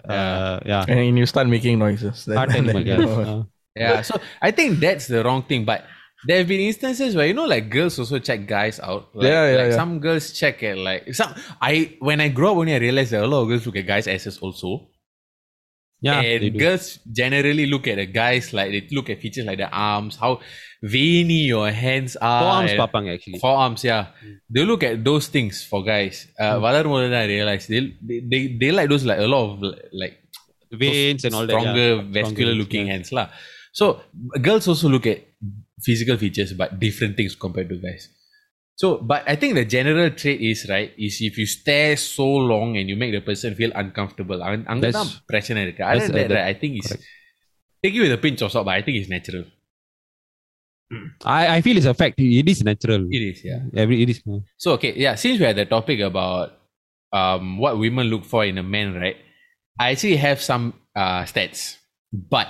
[0.05, 2.27] Uh, yeah, and you start making noises.
[2.27, 3.43] Then, animal, then, yeah.
[3.77, 5.87] yeah, so I think that's the wrong thing, but
[6.27, 9.15] there have been instances where you know, like girls also check guys out.
[9.15, 9.77] Like, yeah, yeah, like yeah.
[9.77, 10.79] Some girls check it.
[10.79, 11.35] like some.
[11.61, 13.87] I when I grew up, only I realized that a lot of girls look at
[13.87, 14.89] guys' asses also.
[16.01, 19.71] Yeah, and girls generally look at the guys like they look at features like the
[19.71, 20.41] arms, how
[20.83, 22.43] veiny your hands are.
[22.43, 23.39] Forearms, papang actually.
[23.39, 24.13] Forearms, yeah.
[24.21, 24.37] Mm.
[24.51, 26.29] They look at those things for guys.
[26.39, 26.85] Uh, mm.
[26.85, 30.21] more than I realized they, they they they like those like a lot of like
[30.71, 31.73] veins and all stronger, that.
[31.73, 32.13] Stronger, yeah.
[32.13, 32.93] vascular stronger looking yeah.
[32.93, 33.31] hands, lah.
[33.73, 34.03] So
[34.41, 35.25] girls also look at
[35.88, 38.04] physical features but different things compared to guys.
[38.82, 42.70] So, but I think the general trait is right is if you stare so long
[42.78, 44.40] and you make the person feel uncomfortable.
[44.50, 45.84] அங்க- அங்கதான் That's- பிரச்சனை இருக்கு.
[45.90, 47.08] Other that's, than that, uh, right, I think it's correct.
[47.84, 49.44] take it with a pinch of salt, but I think it's natural.
[51.24, 53.62] I, I feel it's a fact it is natural It is, yeah.
[53.84, 55.14] every it is uh, So okay, yeah.
[55.24, 56.46] Since we had the topic about
[57.20, 59.18] um what women look for in a man, right?
[59.84, 60.64] I actually have some
[60.96, 61.60] uh stats.
[62.36, 62.48] But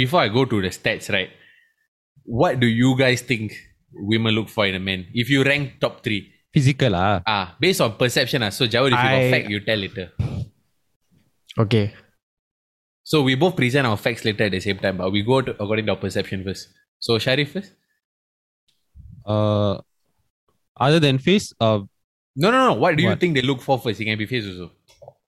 [0.00, 1.30] before I go to the stats, right?
[2.27, 3.55] what do you guys think
[3.93, 5.07] women look for in a man?
[5.13, 8.49] If you rank top three, physical ah ah, based on perception, ah.
[8.51, 10.11] So Jawad, if you got fact, you tell later.
[11.57, 11.93] Okay.
[13.03, 15.51] So we both present our facts later at the same time, but we go to,
[15.55, 16.67] according to our perception first.
[16.99, 17.71] So Sharif first.
[19.25, 19.79] Uh,
[20.75, 21.79] other than face, uh,
[22.35, 22.73] No, no, no.
[22.73, 23.99] What do you think they look for first?
[24.01, 24.71] It can be face also.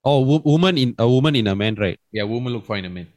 [0.04, 1.98] oh, wo- woman in a woman in a man, right?
[2.12, 3.08] Yeah, woman look for in a man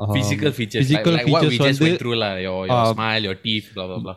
[0.00, 2.76] um, physical features, physical like, like features what we just went through, la, your, your
[2.76, 4.16] uh, smile, your teeth, blah, blah, blah.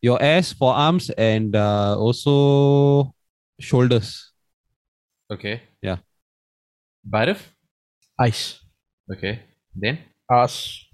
[0.00, 3.14] Your ass, forearms, and uh, also
[3.58, 4.32] shoulders.
[5.30, 5.62] Okay.
[5.82, 5.96] Yeah.
[7.08, 7.38] Barf?
[8.20, 8.60] Eyes.
[9.10, 9.42] Okay.
[9.74, 9.98] Then?
[10.30, 10.84] Ass.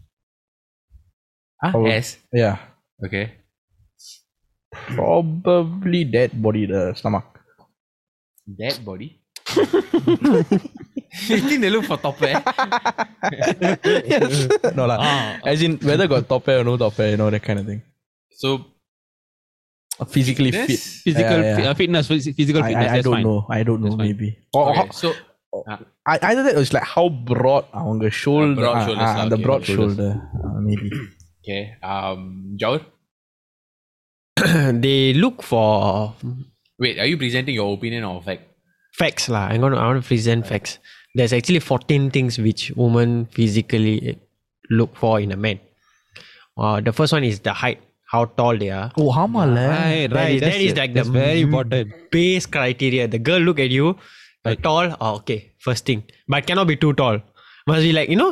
[1.63, 1.93] Ah, Probably.
[1.93, 2.19] ass?
[2.33, 2.59] Yeah.
[3.05, 3.33] Okay.
[4.73, 7.25] Probably dead body, the stomach.
[8.45, 9.21] Dead body?
[11.29, 12.43] you think they look for top pair?
[14.05, 14.49] yes.
[14.75, 14.99] No lah.
[14.99, 17.59] Ah, As in whether got top pair or no top pair, you know that kind
[17.59, 17.83] of thing.
[18.35, 18.75] So
[20.09, 21.71] physically fit, physical Yeah, yeah.
[21.71, 22.91] Uh, fitness, physical I, fitness.
[22.91, 23.23] I, I don't fine.
[23.23, 23.47] know.
[23.49, 23.95] I don't know.
[23.95, 24.11] That's.
[24.11, 24.39] Maybe.
[24.53, 25.15] Or, Okay, so
[25.55, 25.63] oh.
[25.71, 29.23] uh, I, either that was it's like how broad on the ah, shoulder, broad ah,
[29.23, 29.97] ah, the broad shoulders.
[29.97, 30.19] shoulder,
[30.61, 30.91] maybe.
[31.47, 32.81] okay, um, Joel,
[34.83, 36.15] they look for
[36.79, 38.51] wait, are you presenting your opinion or fact?
[38.95, 39.51] facts lah.
[39.51, 40.79] I'm gonna I want to present facts
[41.16, 43.96] There's actually 14 things which women physically
[44.70, 45.60] look for in a man.
[46.58, 48.88] Uh, the first one is the height, how tall they are.
[49.02, 50.36] Oh, ஆமால Right, That right.
[50.36, 50.80] is- that that's is it.
[50.82, 51.96] like that's the very m- important.
[52.12, 53.06] Base criteria.
[53.08, 53.88] The girl look at you,
[54.46, 54.88] like tall.
[55.00, 56.02] Oh, okay, first thing.
[56.34, 57.18] But cannot be too tall.
[57.68, 58.32] Must be like you know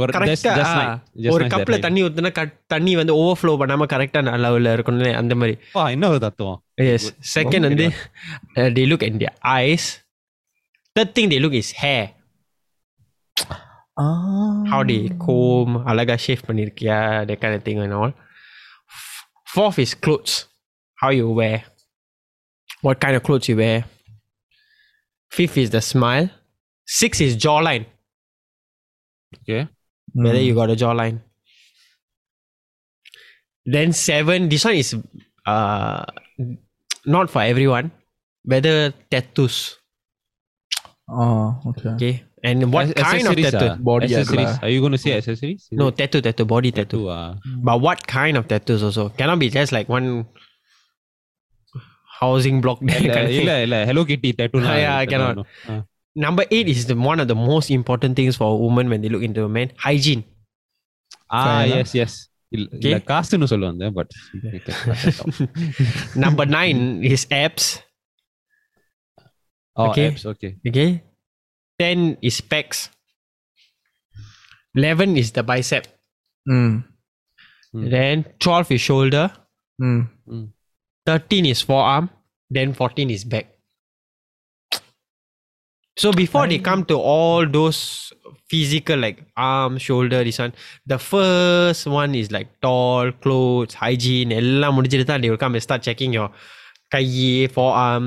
[0.00, 0.90] Or just, கரெக்டா just like,
[1.22, 4.74] just ஒரு nice கப்ல that தண்ணி ஊத்துனா க- தண்ணி வந்து over flow பண்ணாம கரெக்டா அளவுல
[4.76, 5.74] இருக்கணும் அந்த மாதிரி height.
[5.78, 6.58] Wow, என்ன ஒரு தத்துவம்
[6.92, 7.86] எஸ் செகண்ட் வந்து
[8.76, 9.88] they look at their ice
[10.96, 12.06] third thing they look is hair
[14.70, 18.12] how they comb அழகா shave பண்ணிருக்கியா that kind of thing and all
[19.54, 20.34] fourth is clothes
[21.02, 21.56] how you wear
[22.86, 23.78] what kind of clothes you wear
[25.36, 26.28] fifth is the smile
[27.00, 27.86] six is jawline
[29.36, 29.60] Okay.
[30.24, 31.18] whether you got a jawline
[33.74, 34.90] then seven this one is
[35.54, 36.04] uh
[37.14, 37.86] not for everyone
[38.52, 38.74] whether
[39.12, 39.56] tattoos
[41.22, 41.88] Oh, okay.
[41.96, 42.14] okay
[42.48, 43.76] and what Ac- kind of accessories, tattoo ah.
[43.88, 44.46] Body accessories.
[44.50, 44.58] lah.
[44.64, 45.62] Are you going to say accessories?
[45.72, 47.16] Is no it tattoo tattoo body tattoo tattoo.
[47.16, 47.30] ah.
[47.68, 49.04] But what kind of tattoos also?
[49.20, 50.06] Cannot be just like one
[52.20, 53.00] housing block there.
[53.02, 53.40] இல்ல kind of thing.
[53.42, 54.60] இல்ல இல்ல Hello Kitty tattoo.
[54.66, 54.76] lah.
[54.84, 55.34] Yeah, I cannot.
[55.40, 55.74] No, no.
[55.74, 55.80] Ah.
[56.26, 59.10] Number eight is the one of the most important things for a woman when they
[59.14, 59.68] look into a man.
[59.86, 60.22] Hygiene.
[61.38, 62.12] Ah, Fair yes, yes.
[62.56, 62.80] இல்ல Okay.
[62.86, 64.12] இல்ல காசுன்னு சொல்ல வந்தேன் but
[66.24, 66.80] Number nine
[67.14, 67.66] is abs.
[69.76, 70.08] oh Okay.
[70.08, 71.02] abs, okay Okay.
[71.78, 72.90] Ten is pecs.
[74.74, 75.86] Eleven is the bicep.
[76.48, 76.84] Mm.
[77.72, 77.88] Hmm.
[77.88, 79.30] Then twelve is shoulder.
[79.80, 80.08] Mm.
[81.06, 82.10] Thirteen is forearm.
[82.50, 83.46] Then fourteen is back.
[85.96, 88.12] So before they come to all those
[88.48, 90.54] physical like arm, shoulder, this one,
[90.86, 95.64] the first one is like tall, clothes, hygiene, எல்லாம் முடிச்சிட்டு தான் they will come and
[95.66, 96.28] start checking your
[96.94, 97.04] guy,
[97.56, 98.06] forearm,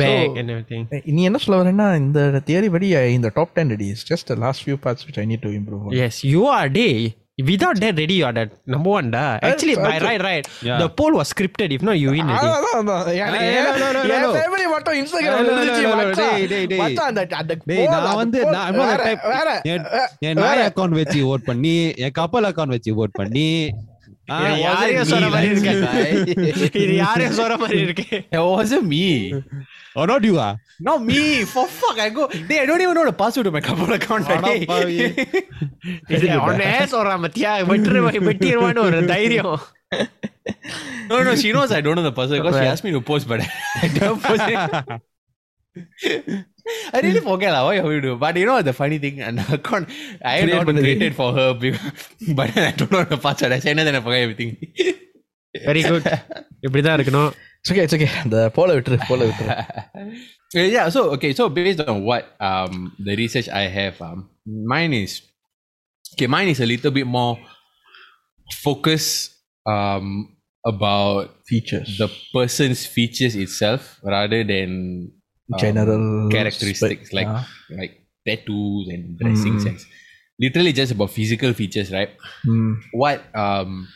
[0.00, 0.84] back and everything
[1.16, 4.64] நீ என்ன சொல்ல வரேன்னா இந்த theory படி இந்த top 10 ready is just the last
[4.66, 5.92] few parts which i need to improve on.
[6.02, 6.88] Yes you are day
[7.50, 10.78] without that ready you are that number one da actually by right right yeah.
[10.82, 11.68] the poll was scripted.
[11.76, 12.42] If not you win it
[14.42, 19.22] everybody மட்டும் Instagram எழுதிச்சு மச்சான் அந்த அந்த டேய் நான் வந்து நான் I'm not the type
[20.66, 21.76] account வெச்சி வோட் பண்ணி
[22.06, 23.48] என் கப்பல் அக்கவுண்ட் வெச்சி வோட் பண்ணி
[24.66, 25.72] யாரையும் சொல்ற மாதிரி இருக்கு
[26.82, 28.06] இது யாரையும் சொல்ற மாதிரி இருக்கு.
[28.36, 28.86] It wasn't
[29.99, 30.51] Oh, not you ah.
[30.87, 31.21] Not me.
[31.53, 32.23] For fuck, I go.
[32.49, 34.27] Hey, I don't even know the password to my couple account.
[34.35, 34.59] அட Hey.
[34.71, 34.97] பாவி.
[36.15, 39.51] இது உன்னை சொல்றான் மத்தியா வெட்டுருவா- வெட்டிருவான்னு ஒரு தைரியம்
[41.09, 43.25] No, no, she knows I don't know the password because she asked me to post,
[43.31, 43.41] but
[43.85, 44.59] I don't post it.
[46.95, 47.61] I really forget lah.
[47.65, 48.13] What you do?
[48.23, 49.85] But you know the funny thing, an account
[50.31, 50.83] I have Create not பண்ணது.
[50.85, 51.91] created for her, because,
[52.39, 53.53] but I don't know the password.
[53.57, 54.51] I said then I forget everything.
[55.67, 56.07] Very good
[56.65, 57.29] இப்படிதான் இருக்கணும்
[57.62, 57.84] It's okay.
[57.84, 58.10] It's okay.
[58.28, 58.88] The follow it.
[59.06, 59.58] Follow trip
[60.52, 60.88] yeah.
[60.88, 61.32] So okay.
[61.32, 65.22] So based on what um the research I have um mine is
[66.14, 66.26] okay.
[66.26, 67.38] Mine is a little bit more
[68.50, 75.10] focused um about features the person's features itself rather than
[75.52, 77.42] um, general characteristics like uh.
[77.70, 79.62] like tattoos and dressing mm.
[79.62, 79.84] sense
[80.38, 82.10] literally just about physical features right
[82.46, 82.78] mm.
[82.92, 83.88] what um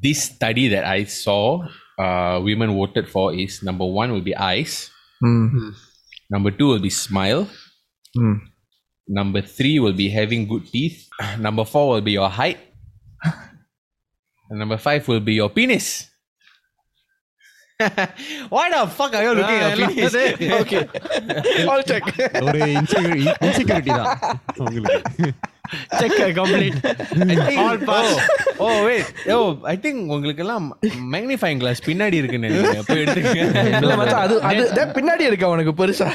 [0.00, 1.58] this study that i saw
[1.98, 4.90] uh women voted for is number one will be eyes,
[5.22, 5.74] Mm.
[6.30, 7.48] number two will be smile,
[8.16, 8.40] Mm.
[9.08, 12.58] number three will be having good teeth, number four will be your height,
[14.50, 16.11] and number five will be your penis.
[18.49, 20.15] Why the fuck are you looking Ah, at your penis?
[20.61, 20.79] okay.
[21.71, 22.05] I'll check.
[22.45, 24.09] ஒரு insecurity insecurity தான்
[24.63, 25.29] உங்களுக்கு
[25.99, 26.75] Check uh, complete.
[26.83, 28.09] I think, All pass.
[28.09, 29.07] Oh, oh wait.
[29.35, 30.65] Oh, I think உங்களுக்கெல்லாம்
[31.15, 32.85] magnifying class பின்னாடி இருக்குன்னு நினைக்கிறேன்.
[32.89, 33.97] போய் இல்ல எடுத்துக்கங்க.
[34.01, 36.07] மச்சான் அது அது that பின்னாடி இருக்கா உனக்கு பெருசா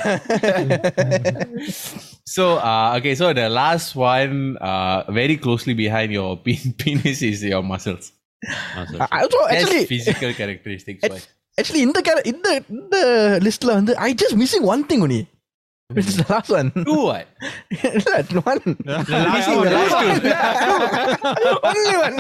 [2.37, 4.37] so, uh, okay, so the last one,
[4.71, 8.07] uh, very closely behind your pe- penis is your muscles.
[8.43, 11.03] so That's actually physical characteristics.
[11.09, 11.29] wise.
[11.59, 12.97] actually இந்த கேர- இந்த இந்த
[13.47, 15.23] லிஸ்ட்ல வந்து I just missing one thing only
[15.91, 17.27] which is the last one Two what?
[17.89, 18.13] இல்ல
[18.45, 18.63] one
[19.33, 20.13] Missing the last two.
[21.71, 22.17] only one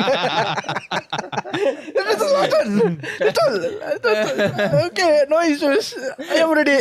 [1.94, 2.72] This is the last one
[3.20, 3.56] that's all
[4.04, 4.76] That's all.
[4.88, 5.88] okay no issues
[6.30, 6.76] I am ready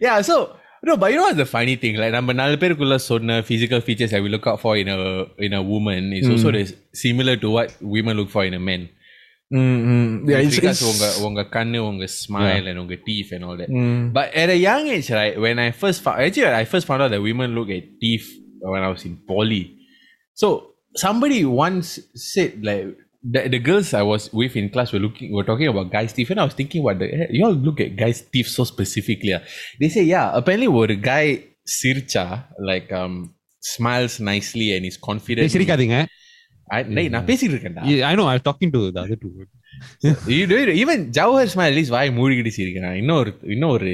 [0.00, 0.36] yeah, so
[0.82, 1.94] no, but you know what's the funny thing?
[1.96, 5.00] Like நம்ம நாலு பேருக்குள்ள சொன்ன physical features that we look out for in a
[5.46, 6.62] in a woman is also the,
[6.96, 8.82] similar to what women look for in a man.
[9.50, 10.30] mm, mm.
[10.30, 13.44] yeah With it's, regards it's to உங்க உங்க கண்ணு உங்க smile and உங்க teeth and
[13.48, 13.70] all that.
[13.80, 14.00] mm.
[14.16, 17.12] But at a young age, right, when I first found actually I first found out
[17.14, 18.28] that women look at teeth
[18.72, 19.62] when I was in poly.
[20.42, 20.48] So
[21.04, 21.88] somebody once
[22.32, 22.86] said like
[23.34, 26.30] the, the girls I was with in class were looking were talking about guys' teeth,
[26.30, 27.30] and I was thinking, what the hell?
[27.38, 29.32] You all look at guys' teeth so specifically.
[29.38, 29.42] ah.
[29.80, 31.24] They say, yeah, apparently what a guy
[31.78, 32.24] sircha
[32.70, 33.14] like um
[33.72, 35.52] smiles nicely and is confident.
[35.54, 36.08] சிரிக்காதீங்க I, டேய்,
[37.14, 37.84] நான் பேசிட்டு இருக்கேன்டா.
[38.10, 39.30] I know I talking to the other two
[40.36, 40.68] You do it.
[40.82, 43.92] Even Jawahar smile at least வாய் மூடிக்கிட்டு சிரிக்கிறான் இன்னொரு இன்னொரு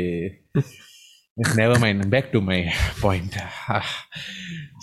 [1.60, 2.58] never mind back to my
[3.02, 3.32] point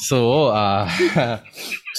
[0.08, 0.18] so
[0.62, 0.84] uh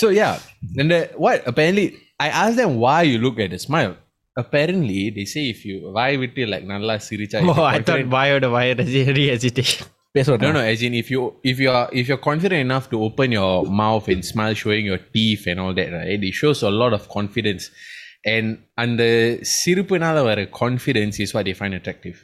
[0.01, 0.35] so yeah
[0.81, 1.87] and the, what apparently
[2.27, 3.95] I asked them why you look at the smile
[4.37, 8.07] apparently they say if you வாய் விட்டு like நல்லா சிரிச்சா if Oh, you're I thought
[10.09, 10.21] confident- why the why the hesitation.
[10.21, 11.21] பேச no விட்டேன் no as in if you
[11.53, 15.01] if you are if you're confident enough to open your mouth and smile showing your
[15.17, 17.65] teeth and all that right it shows a lot of confidence
[18.35, 18.47] and
[18.83, 19.03] அந்த
[19.61, 22.19] சிரிப்புனால வர confidence is what they find attractive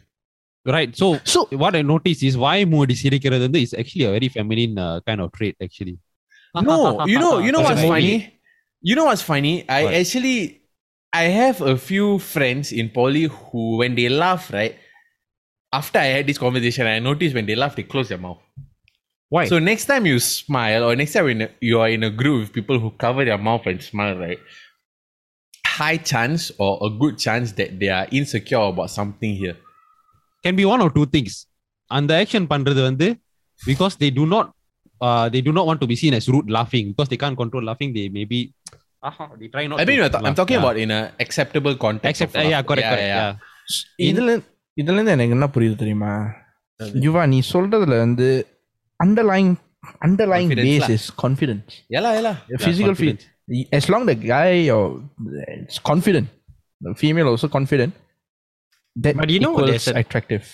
[0.66, 4.75] right so so what I notice is வாய் மூடி சிரிக்கிறது வந்து is actually very feminine
[5.09, 5.97] kind of trade actually
[6.69, 6.77] no
[7.12, 7.93] you know you know As a what's movie.
[7.95, 8.14] funny
[8.88, 9.95] you know what's funny i What?
[9.99, 10.38] actually
[11.12, 14.75] i have a few friends in poly who when they laugh right
[15.73, 18.40] after i had this conversation i noticed when they laugh they close their mouth
[19.35, 19.45] Why?
[19.53, 22.51] so next time you smile or next time when you are in a group with
[22.59, 24.40] people who cover their mouth and smile right
[25.79, 29.57] high chance or a good chance that they are insecure about something here
[30.45, 31.35] can be one R two things
[31.90, 33.07] அந்த action பண்றது வந்து
[33.61, 34.49] because they to not
[35.35, 37.90] they to not want to be seen as rude laughing because they can't control laughing
[37.97, 38.38] they maybe
[39.40, 40.38] they try not i mean to i'm ta- I'm laugh.
[40.40, 40.64] talking Yeah.
[40.66, 42.69] about in a acceptable context Except, of uh, yeah, laughter.
[42.71, 43.33] correct, correct, yeah.
[44.09, 44.31] இதுல
[44.81, 46.12] இதுல இருந்து எனக்கு என்ன புரியுது தெரியுமா
[47.07, 48.29] யுவா நீ சொல்றதுல வந்து
[49.01, 49.53] underlying
[50.07, 50.97] underlying Confidence base lah.
[50.99, 52.33] Is confidence yeah, la, yeah, la.
[52.66, 53.16] physical feel
[53.79, 54.83] as long the guy or
[55.57, 56.27] it's confident
[56.81, 57.93] the female also confident
[58.97, 60.45] that But you know equals there's a- attractive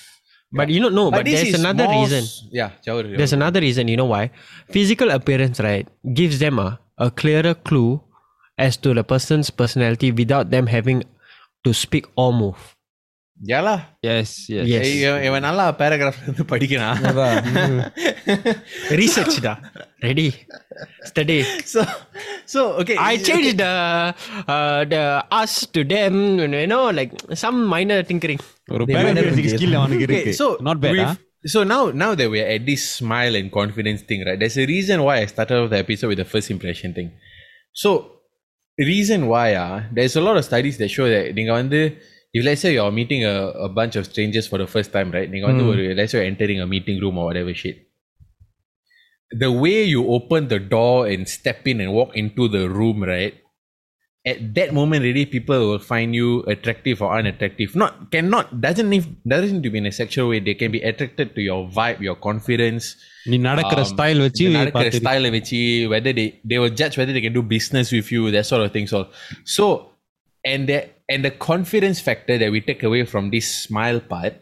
[0.53, 2.23] But you know, no, but, this there's is another more reason.
[2.25, 4.21] s- Yeah, Jawar, There's another reason, you know why?
[4.71, 5.87] Physical appearance, right,
[6.19, 7.91] gives them a, a clearer clue
[8.59, 11.01] as to the person's personality without them having
[11.65, 12.61] to speak or move.
[13.41, 13.79] Yeah lah.
[14.01, 14.85] yes yes Yes.
[14.85, 17.01] ஏய், இவன் இவன் நல்லா paragraph வந்து படிக்கிறான்
[19.03, 19.53] Research da.
[20.03, 20.29] Ready.
[21.05, 21.37] Study.
[21.73, 21.81] so
[22.55, 23.25] so okay I okay.
[23.29, 23.73] changed the
[24.55, 25.03] uh, the
[25.41, 27.13] us to them, you know, like
[27.45, 28.41] some minor tinkering.
[28.75, 31.61] ஒரு They might have parent been skill அவனுக்கு okay இருக்கு so not bad we've- so
[31.73, 35.15] now now that we're at this smile and confidence thing right there's a reason why
[35.25, 37.11] I started off the episode with the first impression thing
[37.83, 37.91] so
[38.79, 41.81] reason why ah there's a lot of studies that show that நீங்க வந்து
[42.37, 43.37] if let's say you're meeting a,
[43.67, 45.71] a bunch of strangers for the first time right நீங்க வந்து Mm.
[45.73, 47.79] ஒரு let's say you're entering a meeting room or whatever shit
[49.45, 53.35] the way you open the door and step in and walk into the room right
[54.33, 59.05] at that moment really people will find you attractive or unattractive not cannot doesn't need
[59.33, 62.01] doesn't need to be in a sexual way they can be attracted to your vibe
[62.09, 62.87] your confidence
[63.33, 65.61] நீ நடக்கிற Um, style வச்சு the நடக்கிற பார்த்து style வச்சு
[65.93, 68.71] whether they they will judge whether they can do business with you that sort of
[68.77, 69.07] things all
[69.57, 69.65] so
[70.46, 74.34] and the and the confidence factor that we take away from this smile part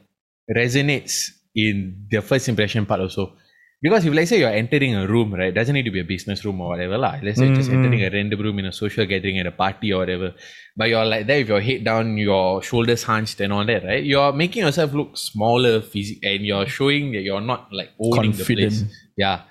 [0.56, 3.34] resonates in the first impression part also
[3.82, 6.44] because if let's say you're entering a room right doesn't need to be a business
[6.46, 7.16] room or whatever lah.
[7.24, 9.94] let's say just Mm, entering a random room in a social gathering at a party
[9.94, 10.34] or whatever
[10.76, 14.04] but you're like there with your head down your shoulders hunched and all that right
[14.04, 18.44] you're making yourself look smaller phys- and you're showing that you're not like owning the
[18.56, 18.84] place
[19.18, 19.42] yeah.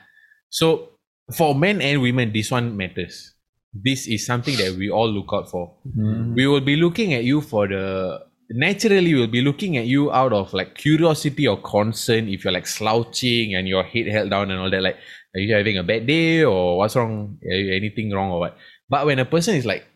[0.51, 0.91] So
[1.37, 3.35] for men and women, this one matters.
[3.73, 5.75] This is something that we all look out for.
[5.97, 6.35] Mm.
[6.35, 10.33] We will be looking at you for the naturally we'll be looking at you out
[10.33, 14.61] of like curiosity or concern if you're like slouching and your head held down and
[14.61, 14.83] all that.
[14.83, 14.97] Like,
[15.35, 17.39] are you having a bad day or what's wrong?
[17.45, 18.57] Are you- anything wrong or what?
[18.89, 19.87] But when a person is like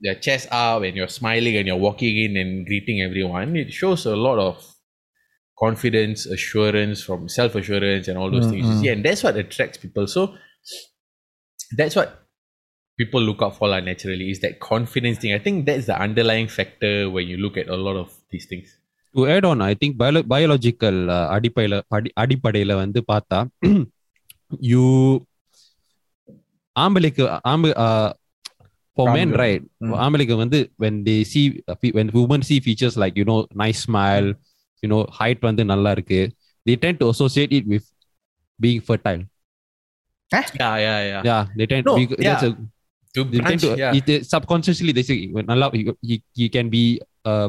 [0.00, 4.06] their chest up and you're smiling and you're walking in and greeting everyone, it shows
[4.06, 4.74] a lot of
[5.58, 8.66] confidence, assurance, from self assurance, and all those mm, things.
[8.66, 8.92] You see, mm.
[8.92, 10.06] and that's what attracts people.
[10.06, 10.34] So
[11.76, 12.25] that's what
[12.99, 15.33] people look out for lah, naturally is that confidence thing.
[15.33, 18.69] I think that's the underlying factor when you look at a lot of these things.
[19.15, 20.99] To add on I think bio biological
[21.35, 23.39] அடிப்படையில அடி அடிப்படையில வந்து பார்த்தா
[24.71, 24.83] you
[26.75, 27.69] ஆம்பளைக்கு ஆம்பு
[28.97, 29.39] for men ஆண்கள்.
[29.43, 29.95] Right ம்.
[30.05, 31.43] ஆம்பளைக்கு வந்து when they see
[31.97, 34.29] when women see features like you know nice smile
[34.83, 36.21] you know height வந்து நல்லா இருக்கு
[36.65, 37.85] they tend to associate it with
[38.59, 39.23] being fertile
[40.31, 41.21] Yeah, yeah, yeah.
[41.29, 42.25] yeah they tend No, to yeah.
[42.27, 42.51] that's a
[43.24, 44.22] to branch, to, yeah.
[44.22, 47.48] Subconsciously they say when allow he, he, he can be uh,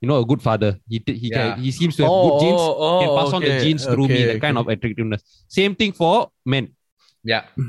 [0.00, 0.78] you know a good father.
[0.88, 1.54] He he yeah.
[1.54, 2.60] can, he seems to have oh, good genes.
[2.60, 3.36] Oh, oh, can pass okay.
[3.36, 4.22] on the genes through okay, me.
[4.24, 4.40] That okay.
[4.40, 5.22] kind of attractiveness.
[5.48, 6.74] Same thing for men.
[7.22, 7.46] Yeah.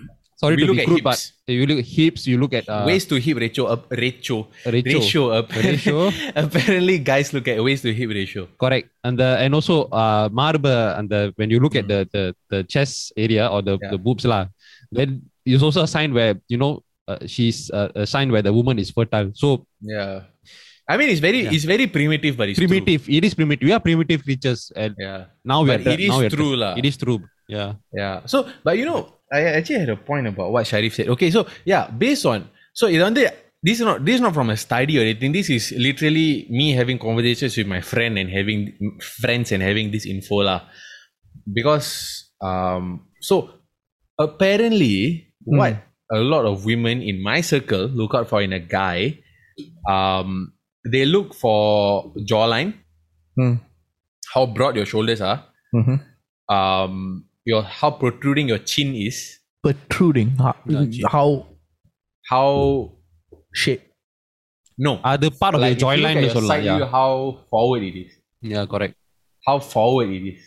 [0.43, 2.27] Sorry we to look be crude, but you look at hips.
[2.27, 3.63] You look at uh, waist to hip ratio.
[3.69, 4.49] Uh, ratio.
[4.65, 4.91] Ratio.
[4.91, 5.97] ratio, ratio.
[6.35, 8.49] apparently, guys look at waist to hip ratio.
[8.59, 8.91] Correct.
[9.05, 10.67] And the and also uh marble
[10.99, 11.79] and the when you look mm.
[11.79, 11.95] at hmm.
[11.95, 13.95] the the the chest area or the yeah.
[13.95, 14.51] the boobs lah,
[14.91, 18.53] then it's also a sign where you know uh, she's uh, a sign where the
[18.53, 19.31] woman is fertile.
[19.35, 20.23] So yeah,
[20.87, 21.51] I mean it's very yeah.
[21.51, 23.05] it's very primitive, but it's primitive.
[23.05, 23.13] True.
[23.13, 23.65] It is primitive.
[23.65, 25.79] We are primitive creatures, and yeah, now we're.
[25.79, 26.75] It is true, la.
[26.79, 27.19] It is true.
[27.47, 28.23] Yeah, yeah.
[28.25, 31.09] So, but you know, I actually had a point about what Sharif said.
[31.09, 34.33] Okay, so yeah, based on so it on the this is not this is not
[34.33, 35.31] from a study or anything.
[35.31, 40.05] This is literally me having conversations with my friend and having friends and having this
[40.05, 40.67] info lah.
[41.47, 43.63] Because um so
[44.19, 45.57] apparently mm.
[45.57, 45.79] what
[46.11, 49.17] a lot of women in my circle look out for in a guy
[49.89, 50.53] um
[50.89, 52.73] they look for jawline.
[53.39, 53.59] Mm.
[54.33, 55.43] how broad your shoulders are.
[55.75, 56.53] Mm-hmm.
[56.55, 59.39] um your how protruding your chin is.
[59.63, 60.37] Protruding.
[61.09, 61.47] How
[62.29, 62.93] how,
[63.53, 63.81] shape?
[64.77, 64.99] No.
[65.03, 66.85] Ah, Other part like of the jawline is look yeah.
[66.87, 68.11] how forward it is.
[68.41, 68.95] Yeah correct.
[69.45, 70.41] How forward it is.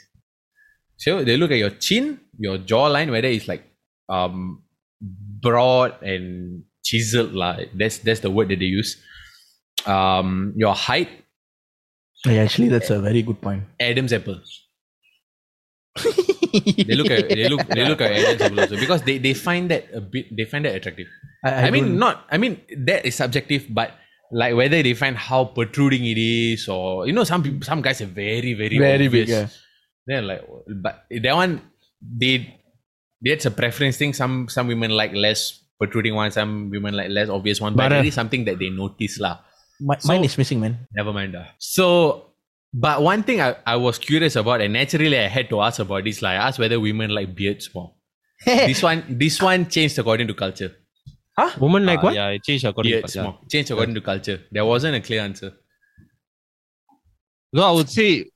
[0.97, 3.64] So they look at your chin your jawline whether it's like
[4.09, 4.62] um
[5.01, 8.97] broad and chiseled like that's that's the word that they use
[9.87, 11.09] um your height
[12.25, 13.65] Yeah, actually, that's a very good point.
[13.81, 14.41] adam's apple
[16.87, 19.71] they look at they look they look at adam's apple also because they, they find
[19.71, 21.07] that a bit they find that attractive
[21.45, 22.27] I, mean, don't- not.
[22.29, 23.93] I mean, that is subjective, but
[24.33, 28.01] like whether they find how protruding it is, or you know, some people, some guys
[28.03, 29.11] are very, very, very obvious.
[29.13, 29.29] big.
[29.29, 29.47] Yeah.
[30.09, 30.43] They're like,
[30.83, 31.63] but that one,
[32.03, 32.59] they,
[33.23, 34.13] that's a preference thing.
[34.13, 37.75] Some some women like less protruding one, some women like less obvious one.
[37.75, 39.41] But, But, uh, it is something that they notice lah.
[39.81, 40.87] Mi- So- mine is missing, man.
[40.95, 41.35] Never mind.
[41.35, 41.47] lah.
[41.59, 42.33] So,
[42.73, 46.05] but one thing I, I was curious about, and naturally I had to ask about
[46.05, 46.23] this.
[46.23, 47.93] Like, I asked whether women like beards more.
[48.45, 50.73] this one, this one changed according to culture.
[51.39, 51.51] Huh?
[51.61, 52.15] Woman like Uh, what?
[52.15, 52.29] Yeah.
[52.37, 53.31] It changed according Beards to culture.
[53.39, 53.49] more.
[53.51, 54.41] Changed according to culture.
[54.51, 55.53] There wasn't a clear answer.
[57.55, 58.27] So I would say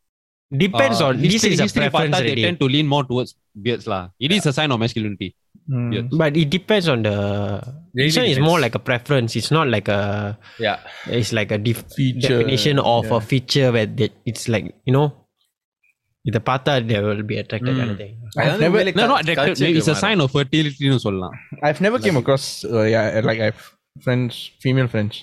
[0.51, 2.43] Depends uh, on this history, is a history preference பார்த்தா they already.
[2.47, 3.32] tend to lean more towards
[3.65, 4.10] beards lah.
[4.25, 5.30] It is a sign of masculinity.
[5.75, 5.88] Mm.
[5.95, 6.04] Yeah.
[6.21, 7.15] But it depends on the.
[7.97, 8.49] Really this one is depends.
[8.49, 9.36] more like a preference.
[9.39, 10.01] It's not like a.
[10.65, 10.78] Yeah.
[11.19, 13.17] It's like a def- Feature, definition of yeah.
[13.17, 15.08] a feature where they, it's like you know.
[16.30, 18.13] இதை பார்த்தா they will be attracted kind of thing.
[18.43, 19.60] I've never- No, not attracted.
[19.63, 21.36] Maybe it's a sign of fertility னு சொல்லலாம்.
[21.67, 23.63] I've never came across uh, yeah like I've
[24.06, 25.15] friends female friends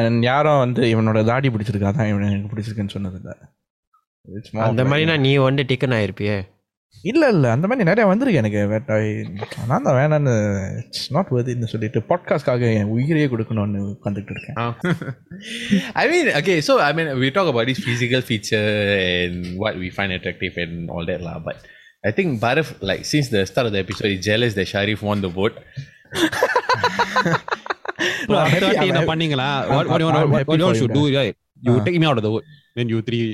[0.00, 3.59] and யாரும் வந்து இவனோட தாடி பிடிச்சிருக்கா தான் இவன் எனக்கு பிடிச்சிருக்குன்னு சொன்னது இல்ல It's more
[4.66, 6.36] அந்த of like- மாதிரினா நீ வந்து டேக்கன் ஆயிருப்பியே
[7.10, 9.24] இல்ல இல்ல அந்த மாதிரி நிறைய வந்திருக்கு எனக்கு but I-
[9.70, 10.32] நான் தான் வேணான்னு
[10.80, 14.58] இட்ஸ் நாட் வருதுன்னு சொல்லிட்டு பாட்காஸ்ட்காக என் உயிரையே கொடுக்கணும்னு உட்காந்துட்டு இருக்கேன்
[16.02, 18.66] I mean, okay, so I mean, we talk about this physical feature
[19.20, 21.36] and what we find attractive and all that, lah.
[21.48, 21.58] But
[22.04, 25.20] I think Bharaf, like, since the start of the episode, is jealous that Sharif won
[25.26, 25.56] the vote.
[28.28, 29.48] No, I'm happy- Thirty I'm என்ன happy- பண்ணீங்களா?
[29.58, 31.36] I'm- What what you I'm want happy what you for want you, should do, right?
[31.62, 31.84] You Ah.
[31.86, 32.46] take me out of the vote
[32.78, 33.24] when you three.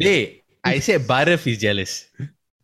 [0.00, 2.06] Hey, I say Bharaf is jealous.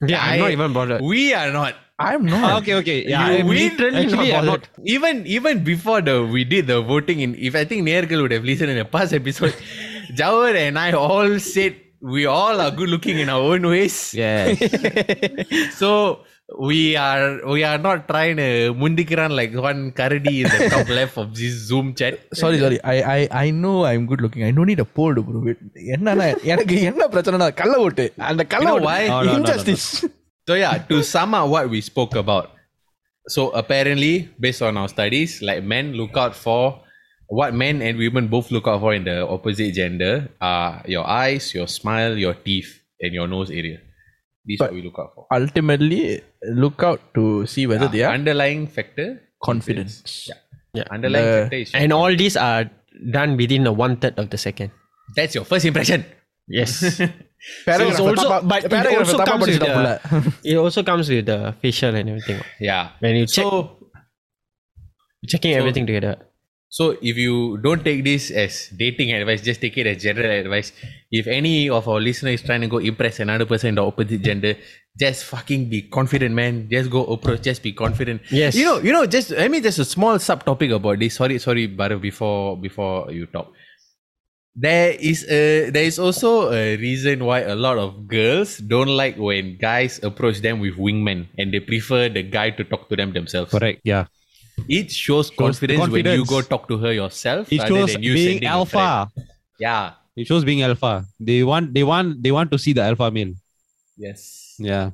[0.06, 1.02] Yeah, I'm I- not even bothered.
[1.02, 1.74] We are not.
[1.98, 3.06] I'm Ah, not okay, okay.
[3.06, 3.56] Yeah, You I'm win.
[3.58, 4.84] literally Actually, not I'm.
[4.86, 8.42] Even even before the we did the voting in, if I think Nergal would have
[8.44, 9.52] listened in a past episode,
[10.20, 14.14] Jawar and I all said we all are good looking in our own ways.
[14.14, 14.54] Yeah.
[15.82, 16.24] So
[16.69, 18.47] we are we are not trying to
[18.81, 22.15] mundikiran like one karadi in the top left of this Zoom chat.
[22.41, 25.23] Sorry sorry I I I know I am good looking I no need a bolt
[25.29, 25.41] bro
[25.95, 29.01] என்னன்னா எனக்கு என்ன பிரச்சனைனா கள்ள ஓட்டு அந்த கள்ள You know ஓட்டு why?
[29.07, 29.37] No, no, no, no, no.
[29.39, 29.87] Injustice
[30.47, 32.47] So yeah, to sum up what we spoke about.
[33.27, 34.11] So apparently,
[34.43, 36.59] based on our studies, like men look out for
[37.29, 40.11] what men and women both look out for in the opposite gender
[40.49, 42.71] are your eyes, your smile, your teeth,
[43.01, 43.79] and your nose area.
[44.44, 45.26] These but we look out for.
[45.32, 47.92] Ultimately, look out to see whether yeah.
[47.92, 50.28] they are underlying factor confidence.
[50.28, 50.40] Yeah.
[50.72, 50.84] Yeah.
[50.90, 52.70] Underlying factor is and all these are
[53.10, 54.70] done within a one third of the second.
[55.16, 56.04] That's your first impression.
[56.48, 57.00] Yes.
[57.66, 62.40] it also, comes with the, it also comes with the facial and everything.
[62.60, 62.90] Yeah.
[63.00, 63.88] When you check, so,
[65.26, 66.18] checking so, everything together.
[66.72, 70.72] So if you don't take this as dating advice, just take it as general advice.
[71.10, 74.22] If any of our listeners is trying to go impress another person in the opposite
[74.22, 74.54] gender,
[74.96, 76.68] just fucking be confident, man.
[76.70, 78.22] Just go approach, just be confident.
[78.30, 78.54] Yes.
[78.54, 81.16] You know, you know, just I mean just a small subtopic about this.
[81.16, 83.50] Sorry, sorry, Bharat, before before you talk.
[84.54, 89.16] There is a there is also a reason why a lot of girls don't like
[89.16, 93.12] when guys approach them with wingmen and they prefer the guy to talk to them
[93.12, 93.50] themselves.
[93.50, 93.80] Correct.
[93.82, 94.06] Yeah.
[94.77, 96.29] It shows confidence, when you confidence.
[96.29, 97.43] go talk to her yourself.
[97.49, 98.85] It rather shows than you being sending a alpha.
[99.13, 99.27] friend.
[99.59, 99.83] Yeah.
[100.21, 100.93] It shows being alpha.
[101.29, 103.33] They want they want they want to see the alpha male.
[103.97, 104.21] Yes.
[104.71, 104.85] Yeah.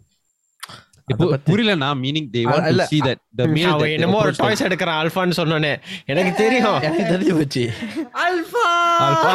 [1.14, 3.96] அத பத்தி- புரியலனா meaning they want இல்ல, to see that the male அவன் that they
[3.98, 4.46] என்னமோ ஒரு approach them.
[4.46, 5.72] Toys எடுக்கிற ஆல்ஃபான்னு சொன்னோன்னே
[6.12, 7.64] எனக்கு தெரியும் எனக்கு தெரிஞ்சு போச்சு
[8.28, 8.68] Alpha.
[9.08, 9.34] Alpha.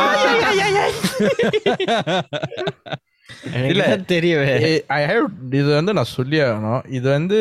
[3.58, 4.42] எனக்கு தான் தெரியும்.
[4.98, 5.26] ஐ ஹேவ்
[5.60, 7.40] இது வந்து நான் சொல்லி ஆகணும் இது வந்து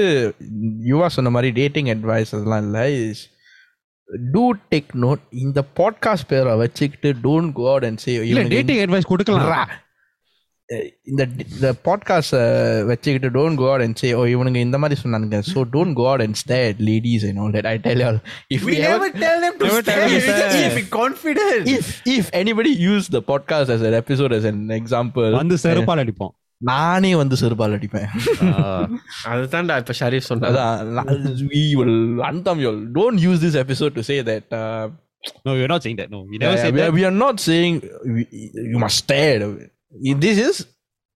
[0.90, 2.84] யுவா சொன்ன மாதிரி டேட்டிங் அட்வைஸ் அதெல்லாம் இல்லை.
[3.10, 3.22] இஸ்
[4.34, 9.10] டூ டேக் நோட் இந்த பாட்காஸ்ட் பேரை வச்சுக்கிட்டு don't go out and say இல்ல டேட்டிங் அட்வைஸ்
[9.12, 9.70] கொடுக்கலாம்.
[11.09, 11.23] இந்த
[11.53, 12.35] இந்த பாட்காஸ்ட்
[12.89, 16.23] வச்சுக்கிட்டு don't go out and say oh இவனுங்க இந்த மாதிரி சொன்னானுங்க so don't go out
[16.25, 16.57] and stay
[16.87, 18.17] ladies and all that I tell all
[18.55, 19.91] if We never tell them to Never stay.
[19.91, 20.71] tell them We to just stay.
[20.79, 21.61] be confident.
[21.75, 26.33] if if anybody use the podcast as an episode as an example வந்து செருப்பால் அடிப்போம்
[26.71, 28.09] நானே வந்து செருப்பால் அடிப்பேன்
[29.31, 31.09] அதுதான்டா இப்ப ஷரீஃப் சொன்னது அதான்
[31.53, 31.95] we will
[32.31, 34.83] anthem you don't use this episode to say that uh,
[35.45, 37.15] no we're not saying that no we never yeah, said we, that are, we are
[37.23, 37.75] not saying
[38.15, 38.23] we,
[38.73, 39.41] you must stare
[40.25, 40.55] this is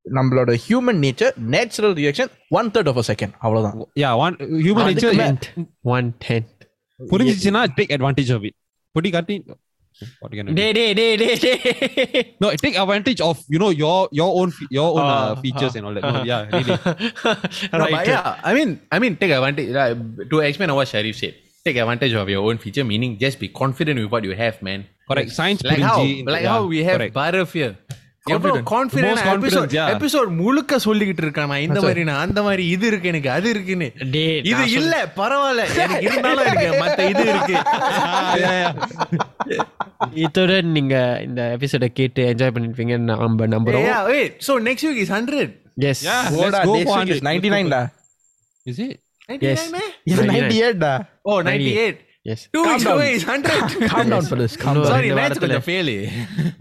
[0.06, 2.30] நம்மளோட human nature natural reaction
[2.60, 4.36] one third of a second அவ்வளவுதான் yeah one
[4.68, 5.12] human nature
[5.96, 6.48] one ten
[7.00, 8.56] புரிஞ்சிச்சுன்னா take advantage of it
[8.96, 9.36] பொடி காட்டி
[10.22, 10.56] what you gonna do?
[10.60, 14.70] Day day day day day no take advantage of you know your your own fe-
[14.78, 15.78] your own uh, Ah, features ah.
[15.80, 16.78] and all that no, yeah really
[17.80, 19.70] No, but yeah, I mean, I mean, take advantage.
[19.78, 19.98] Like,
[20.32, 21.34] to explain what Sharif said,
[21.68, 22.86] take advantage of your own feature.
[22.94, 24.82] Meaning, just be confident with what you have, man.
[25.12, 27.16] correct science Like how, புரிஞ்சு, like yeah, how we have correct.
[27.22, 27.74] Bharat here.
[29.91, 31.51] Episode முழுக்க சொல்லிக்கிட்டு இருக்கேன்.
[31.61, 33.89] இந்த மாதிரி அந்த மாதிரி இது இருக்கு எனக்கு அது இருக்குன்னு.
[34.43, 35.63] இது இல்ல பரவாயில்ல.
[36.83, 37.57] மத்த இது இருக்கு.
[40.77, 43.87] நீங்க இந்த எபிசோட கேட்டு என்ஜாய் பண்ணிருப்பீங்கன்னு நம்ம நம்புறோம்.
[44.47, 47.83] சோ நெக்ஸ்ட் வீக் இஸ் 100 எஸ் ஓடா நெக்ஸ்ட் வீக் இஸ் 99 டா
[50.79, 51.97] டா ஓ 98
[52.32, 52.96] S two Calm weeks down.
[52.96, 55.46] away is 100 calm down fellas calm down sorry ரெண்டு மேட்ச் வாரத்துல.
[55.46, 55.94] கொஞ்சம் ஃபெயில்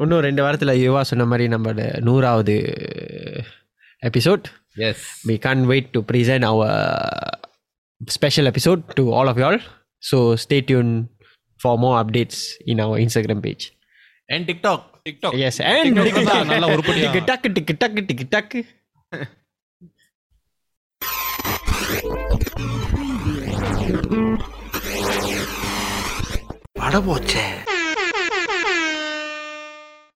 [0.03, 2.57] இன்னும் ரெண்டு வாரத்துல யுவா சொன்ன மாதிரி நம்மளோட நூறாவது
[4.03, 4.47] episode
[4.77, 6.69] yes we can't wait to present our
[8.09, 9.59] special episode to all of y'all
[10.03, 10.95] so stay tuned
[11.61, 12.39] for more updates
[12.73, 13.65] in our instagram page
[14.29, 17.09] and tiktok tiktok yes and TikTok தான் நல்லா உருப்படியா.
[17.09, 18.61] டிக்கு டக்கு டிக்கு டக்கு டிக்கு டக்கு
[26.84, 27.44] அட போச்சே.